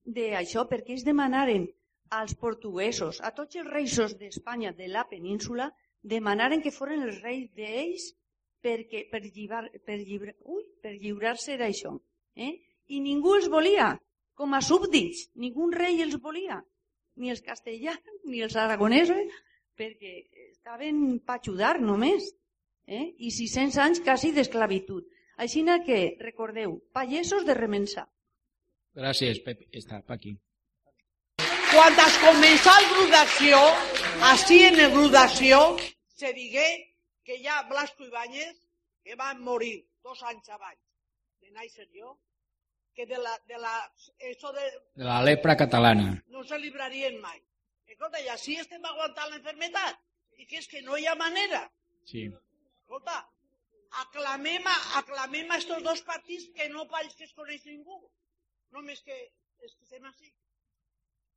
[0.04, 1.68] d'això, perquè ells demanaren
[2.10, 5.70] als portuguesos, a tots els reis d'Espanya de la península,
[6.02, 8.10] demanaren que foren els reis d'ells
[8.64, 11.94] perquè, per, llibar, per, llibre, ui, per lliurar-se d'això.
[12.36, 12.52] Eh?
[12.88, 13.92] I ningú els volia,
[14.34, 16.62] com a súbdits, ningú rei els volia.
[17.20, 19.34] ni els castellans, ni els aragonesos,
[19.76, 20.12] perquè
[20.48, 22.30] estaven per ajudar només.
[22.86, 23.12] Eh?
[23.18, 25.04] I 600 anys quasi d'esclavitud.
[25.36, 28.06] Així que, recordeu, pagesos de remensar.
[28.96, 29.62] Gràcies, Pep.
[29.76, 30.32] Està per aquí.
[31.70, 33.58] Quan es comença el grup d'acció,
[34.30, 35.60] així en el grup d'acció,
[36.18, 36.66] se digué
[37.24, 38.56] que ja Blasco Ibáñez,
[39.04, 40.80] que va morir dos anys abans
[41.40, 42.16] de néixer jo,
[42.94, 43.72] que de la, de la,
[44.18, 44.66] eso de,
[44.98, 46.22] De la lepra catalana.
[46.26, 47.38] no se librarien mai.
[47.86, 49.98] Escolta, i així estem aguantant l'enfermetat.
[50.38, 51.62] I que és que no hi ha manera.
[52.06, 52.26] Sí.
[52.82, 53.16] Escolta,
[54.02, 58.00] aclamem a, aclamem a estos dos partits que no pareix que es coneix ningú.
[58.72, 59.16] Només que
[59.66, 60.30] estem així.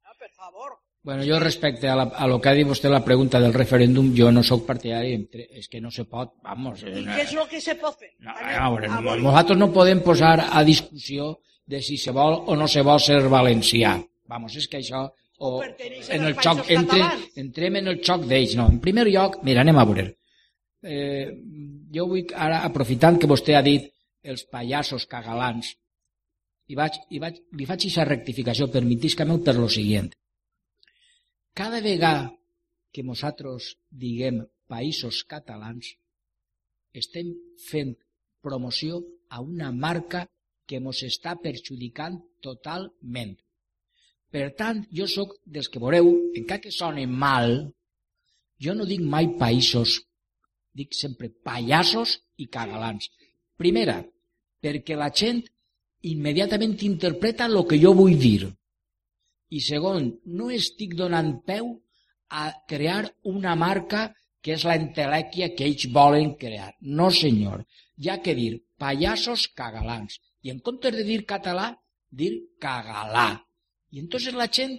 [0.04, 0.76] Ah, per favor.
[1.04, 4.14] Bueno, jo respecte a, la, a lo que ha dit vostè la pregunta del referèndum,
[4.16, 5.18] jo no sóc partidari,
[5.60, 6.86] és que no se pot, vamos...
[6.86, 8.14] I eh, què és el que se pot fer?
[8.24, 11.34] No, a veure, no, nosaltres no podem posar a discussió
[11.68, 13.98] de si se vol o no se vol ser valencià.
[14.32, 15.10] Vamos, és que això...
[15.44, 17.04] O, en el xoc, entre,
[17.42, 18.70] entrem en el xoc d'ells, no.
[18.72, 20.06] En primer lloc, mira, anem a veure.
[20.88, 21.26] Eh,
[21.92, 23.90] jo vull, ara, aprofitant que vostè ha dit
[24.24, 25.74] els pallassos cagalans,
[26.72, 30.18] i, vaig, i vaig, li faig aquesta rectificació, permetisca-me per lo siguiente.
[31.54, 32.32] Cada vegada
[32.94, 35.92] que nosaltres diguem països catalans,
[36.94, 37.34] estem
[37.68, 37.96] fent
[38.42, 40.26] promoció a una marca
[40.68, 43.36] que ens està perjudicant totalment.
[44.34, 47.52] Per tant, jo sóc dels que veureu, encara que soni mal,
[48.64, 50.00] jo no dic mai països,
[50.74, 53.10] dic sempre pallassos i cagalans.
[53.60, 54.00] Primera,
[54.64, 55.44] perquè la gent
[56.04, 58.50] immediatament interpreta el que jo vull dir.
[59.54, 61.72] I segon, no estic donant peu
[62.30, 64.10] a crear una marca
[64.44, 66.74] que és la entelèquia que ells volen crear.
[66.82, 67.64] No, senyor.
[68.10, 70.20] Ha que dir pallassos cagalans.
[70.44, 71.70] I en comptes de dir català,
[72.10, 73.30] dir cagalà.
[73.94, 74.76] I entonces la gent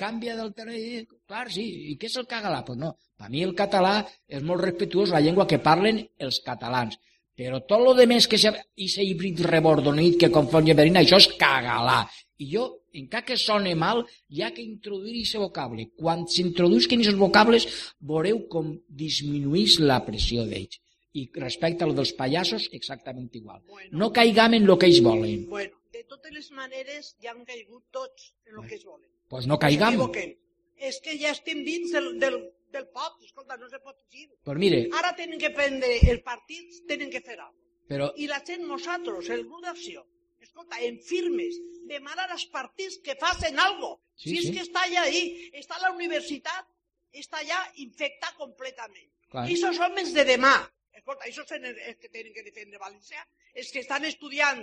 [0.00, 2.62] canvia del terreny clar, sí, i què és el cagalà?
[2.66, 3.94] Pues no, per mi el català
[4.28, 6.96] és molt respectuós la llengua que parlen els catalans.
[7.38, 11.16] Però tot lo de més que se, i se híbrid rebordonit que confon Lleberina, això
[11.22, 12.02] és cagalà.
[12.40, 12.66] I jo,
[12.96, 15.86] encara que sone mal, hi ha que introduir aquest vocable.
[15.96, 17.66] Quan s'introduïsquen aquests vocables,
[18.00, 20.80] veureu com disminuïs la pressió d'ells.
[21.12, 23.62] I respecte a lo dels pallassos, exactament igual.
[23.66, 23.90] Bueno.
[23.98, 25.48] No caigam en el que ells volen.
[25.50, 29.08] Bueno, de totes les maneres ja han caigut tots en el que es volen.
[29.28, 29.90] Pues no No caigam.
[29.96, 30.36] s'equivoquen.
[30.78, 32.38] És que ja estem dins del, del,
[32.72, 34.28] del pot, escolta, no se pot fugir.
[34.44, 37.86] Pues mire, Ara tenen que prendre els partits, tenen que fer alguna cosa.
[37.90, 40.04] però I la gent, nosaltres, el grup d'acció,
[40.40, 41.56] escolta, en firmes,
[41.90, 43.96] demanar als partits que facin algo.
[44.14, 44.52] Sí, si és sí.
[44.56, 46.68] que està allà ahí, està a la universitat,
[47.12, 49.08] està allà infectat completament.
[49.30, 49.48] Clar.
[49.50, 50.54] I aquests homes de demà,
[50.94, 54.62] escolta, això són els que tenen que defendre València, els que estan estudiant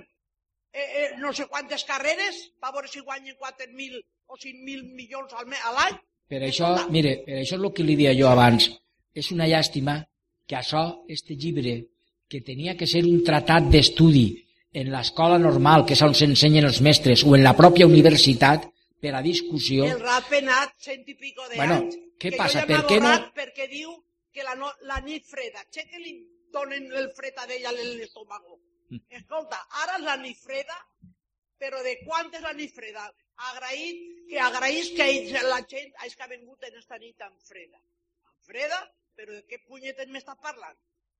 [0.72, 5.52] eh, eh, no sé quantes carreres, per veure si guanyen 4.000 o 5.000 milions al,
[5.52, 6.00] a l'any.
[6.28, 8.68] Per això, mire, per això és el que li dia jo abans.
[9.16, 10.02] És una llàstima
[10.48, 11.78] que això, este llibre,
[12.28, 14.28] que tenia que ser un tratat d'estudi
[14.74, 18.68] en l'escola normal, que és on s'ensenyen els mestres, o en la pròpia universitat,
[18.99, 21.98] per a discussió, El rat penat, cent i pico de Bueno, anys.
[22.20, 22.66] què passa?
[22.66, 23.94] Per què no- perquè diu
[24.34, 25.64] que la, no, la nit freda.
[25.72, 26.14] Che que li
[26.52, 28.60] donen el fred a l'estómago.
[28.90, 28.99] Mm.
[29.10, 30.78] Escolta, ara és la nit freda,
[31.60, 33.12] però de quant és la nit freda?
[33.38, 33.99] Agraït,
[34.30, 37.80] que agraïs que ells, la gent és que ha vingut en esta nit tan freda.
[38.26, 38.80] Tan freda,
[39.18, 40.77] però de què punyetes m'estàs parlant?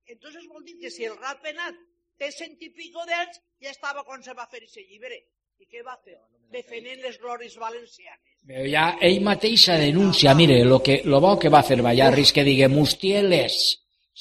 [0.08, 1.78] Entonces vol dir que si el rat penat
[2.18, 5.20] té cent i pico d'anys, ja estava quan se va fer aquest llibre.
[5.58, 6.16] I què va fer?
[6.54, 8.34] Defendent les glòries valencianes.
[8.48, 12.32] Però ja ell mateix se denuncia, mire, lo, que, lo bo que va fer Ballarris,
[12.32, 13.58] que digui Mustieles,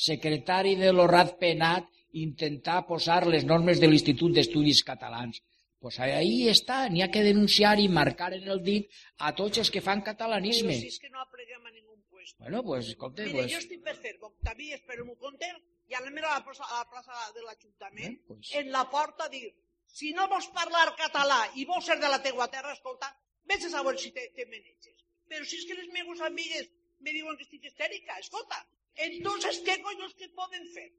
[0.08, 1.88] secretari de l'Orrat Penat,
[2.18, 5.40] intentar posar les normes de l'Institut d'Estudis Catalans.
[5.80, 8.90] Pues ahí està, n'hi ha que denunciar i marcar en el dit
[9.22, 10.74] a tots els que fan catalanisme.
[10.74, 12.38] Però si és que no apleguem a ningú puesto.
[12.42, 16.02] Bueno, pues, escolta, Mire, pues, jo estic per fer Octaví, espero m'ho content, i a
[16.02, 18.50] la plaça, a la plaça de l'Ajuntament, Eh, pues.
[18.56, 19.54] en la porta dir,
[19.86, 23.14] si no vols parlar català i vols ser de la teua terra, escolta,
[23.46, 25.06] vés a saber si te, te maneges.
[25.30, 29.80] Però si és que les meves amigues me diuen que estic histèrica, escolta, entonces, ¿qué
[29.82, 30.92] coños que poden fer?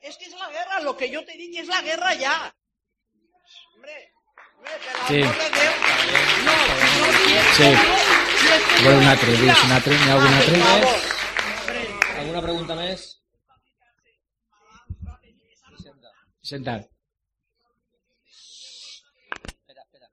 [0.00, 2.54] Es que es la guerra, lo que yo te dic és la guerra ja.
[5.08, 5.22] Sí.
[7.56, 7.68] Sí.
[8.84, 10.56] Vol un altre, digues un altre, n'hi ha algun altre?
[12.18, 13.06] ¿Alguna pregunta más?
[16.48, 16.76] senta.
[19.44, 20.08] Espera, espera.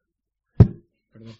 [1.12, 1.36] Perdó.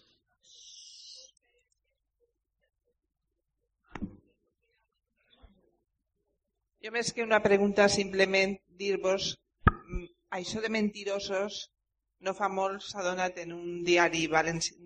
[6.86, 9.34] Jo més que una pregunta, simplement dir-vos,
[9.68, 10.06] mm,
[10.40, 11.64] això de mentirosos
[12.24, 14.76] no fa molt s'ha donat en un diari valenci...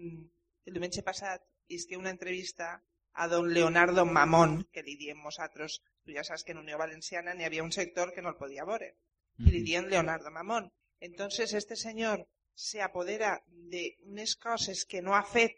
[0.66, 2.72] el diumenge passat és que una entrevista
[3.12, 7.34] a don Leonardo Mamón, que li diem nosaltres, tu ja saps que en Unió Valenciana
[7.34, 8.92] n'hi havia un sector que no el podia veure,
[9.38, 10.70] i li diem Leonardo Mamón.
[11.00, 15.56] Entonces este senyor se apodera de unes coses que no ha fet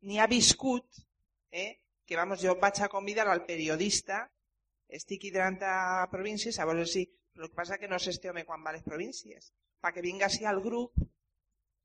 [0.00, 0.86] ni ha viscut,
[1.50, 1.80] eh?
[2.04, 4.24] que vamos, jo vaig a convidar al periodista,
[4.88, 7.06] estic hidrant a províncies, a veure si...
[7.34, 9.48] El que passa que no sé este home quan va a les províncies,
[9.84, 10.96] perquè vinga així al grup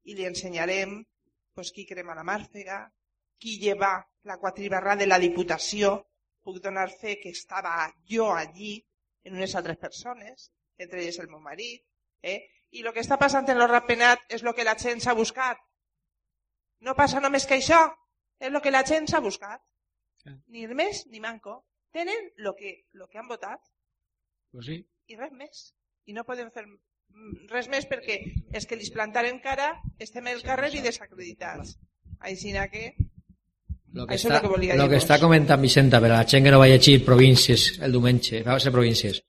[0.07, 0.95] i li ensenyarem
[1.53, 2.85] pues, qui crema la màrfega,
[3.39, 5.97] qui lleva la quatribarra de la Diputació,
[6.43, 7.73] puc donar fe que estava
[8.07, 8.77] jo allí
[9.27, 11.83] en unes altres persones, entre elles el meu marit,
[12.23, 12.39] eh?
[12.71, 15.59] i el que està passant en lo rapenat és el que la gent s'ha buscat.
[16.85, 17.81] No passa només que això,
[18.39, 19.61] és el que la gent s'ha buscat.
[20.47, 21.63] Ni més ni manco.
[21.91, 23.59] Tenen el que, lo que han votat
[24.51, 24.77] Pues sí.
[25.09, 25.63] i res més.
[26.09, 26.63] I no podem fer
[27.51, 28.19] res més perquè
[28.53, 31.77] és que li plantaren cara, estem al carrer i desacreditats.
[32.19, 32.93] Així que...
[33.91, 36.25] Lo que, Això està, el que volia lo que està comentant Vicenta, per a la
[36.29, 39.23] gent que no va llegir províncies el diumenge, va ser províncies.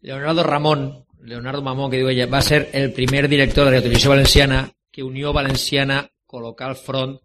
[0.00, 0.86] Leonardo Ramon,
[1.20, 5.04] Leonardo Mamón, que diu ella, va ser el primer director de la televisió valenciana que
[5.04, 7.18] Unió Valenciana col·locà al front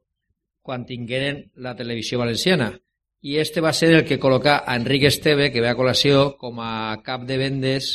[0.65, 2.73] quan tingueren la televisió valenciana.
[3.21, 6.59] I este va ser el que col·locà a Enric Esteve, que ve a col·lació, com
[6.61, 7.91] a cap de vendes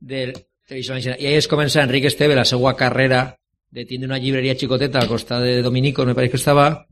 [0.00, 0.45] de televisió valenciana.
[0.68, 3.36] I ahí es comença Enric Esteve la seva carrera
[3.70, 6.86] de tindre una llibreria xicoteta al costat de Dominico, me pareix que estava,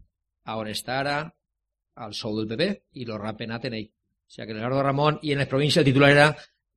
[0.45, 1.17] a on està ara,
[1.97, 2.69] al sou del PP,
[3.01, 3.87] i lo rapenat en ell.
[3.89, 6.27] O sigui que Leonardo Ramon, i en les províncies el titular era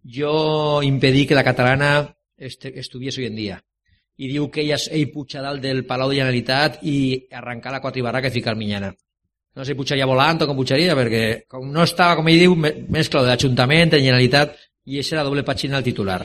[0.03, 3.57] jo impedí que la catalana este, estuviese hoy en dia.
[4.17, 8.21] I diu que ell, ell puja dalt del Palau de Generalitat i arrencar la quatribarra
[8.21, 8.93] que fica el Minyana.
[9.55, 12.55] No sé si pujaria volant o com pujaria, perquè com no estava, com ell diu,
[12.55, 14.55] me- mescla de l'Ajuntament, de Generalitat,
[14.85, 16.23] i això era doble pàgina al titular.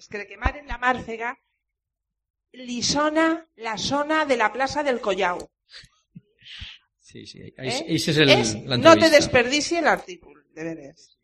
[0.00, 1.30] La màrfega, es que quemaren la màrfega,
[2.52, 5.50] li sona la zona de la plaça del Collao.
[7.00, 7.40] Sí, sí.
[7.42, 7.54] Eh?
[7.58, 11.18] Això és el- És, no te desperdici l'artícul, de veres.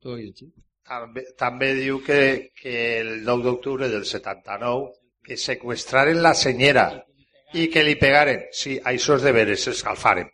[0.00, 0.54] Tu has llegit?
[0.84, 4.92] També, també diu que, que el 9 d'octubre del 79
[5.24, 7.04] que sequestraren la senyera
[7.54, 8.44] i que li pegaren.
[8.52, 10.28] Sí, això és de veres, escalfaren.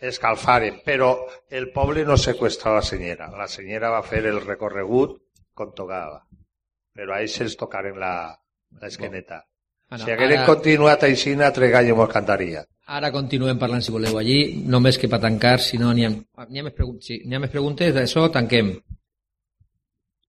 [0.00, 3.28] Escalfaren, però el poble no sequestrà la senyera.
[3.36, 5.20] La senyera va fer el recorregut
[5.54, 6.22] com tocava.
[6.96, 8.12] Però a ells els tocaren la,
[8.82, 9.42] l'esqueneta.
[9.88, 12.64] Ah, no, si hagueren ara- continuat així, altre gallo mos cantaria.
[12.96, 14.38] Ara continuem parlant, si voleu, allí,
[14.74, 16.10] només que per tancar, si no n'hi ha,
[16.42, 18.72] ha, més, pregun sí, n'hi ha més preguntes, d'això tanquem.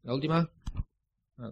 [0.09, 0.43] L'última?
[1.39, 1.51] Ah.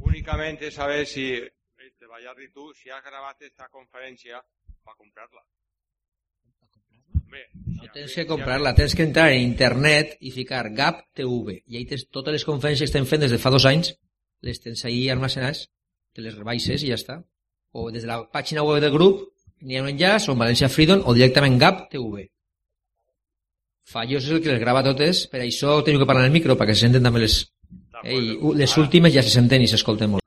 [0.00, 1.34] Únicamente saber si
[1.78, 4.42] este Vallardi tú, si has grabado esta conferencia
[4.84, 5.42] para comprarla.
[7.82, 11.58] No tens que comprar-la, tens que entrar en internet i ficar GAP TV.
[11.66, 13.94] I ahí tens totes les conferències que estem fent des de fa dos anys,
[14.42, 15.66] les tens ahí almacenades,
[16.12, 17.20] te les rebaixes i ja està.
[17.72, 19.24] O des de la pàgina web del grup,
[19.62, 22.26] n'hi ha un enllaç, o en València Freedom, o directament GAP TV.
[23.92, 26.56] Fallos és el que les grava totes, per això teniu que parlar en el micro,
[26.58, 27.42] perquè se senten també les...
[28.02, 30.21] Ei, les últimes ja se senten i s'escolten molt.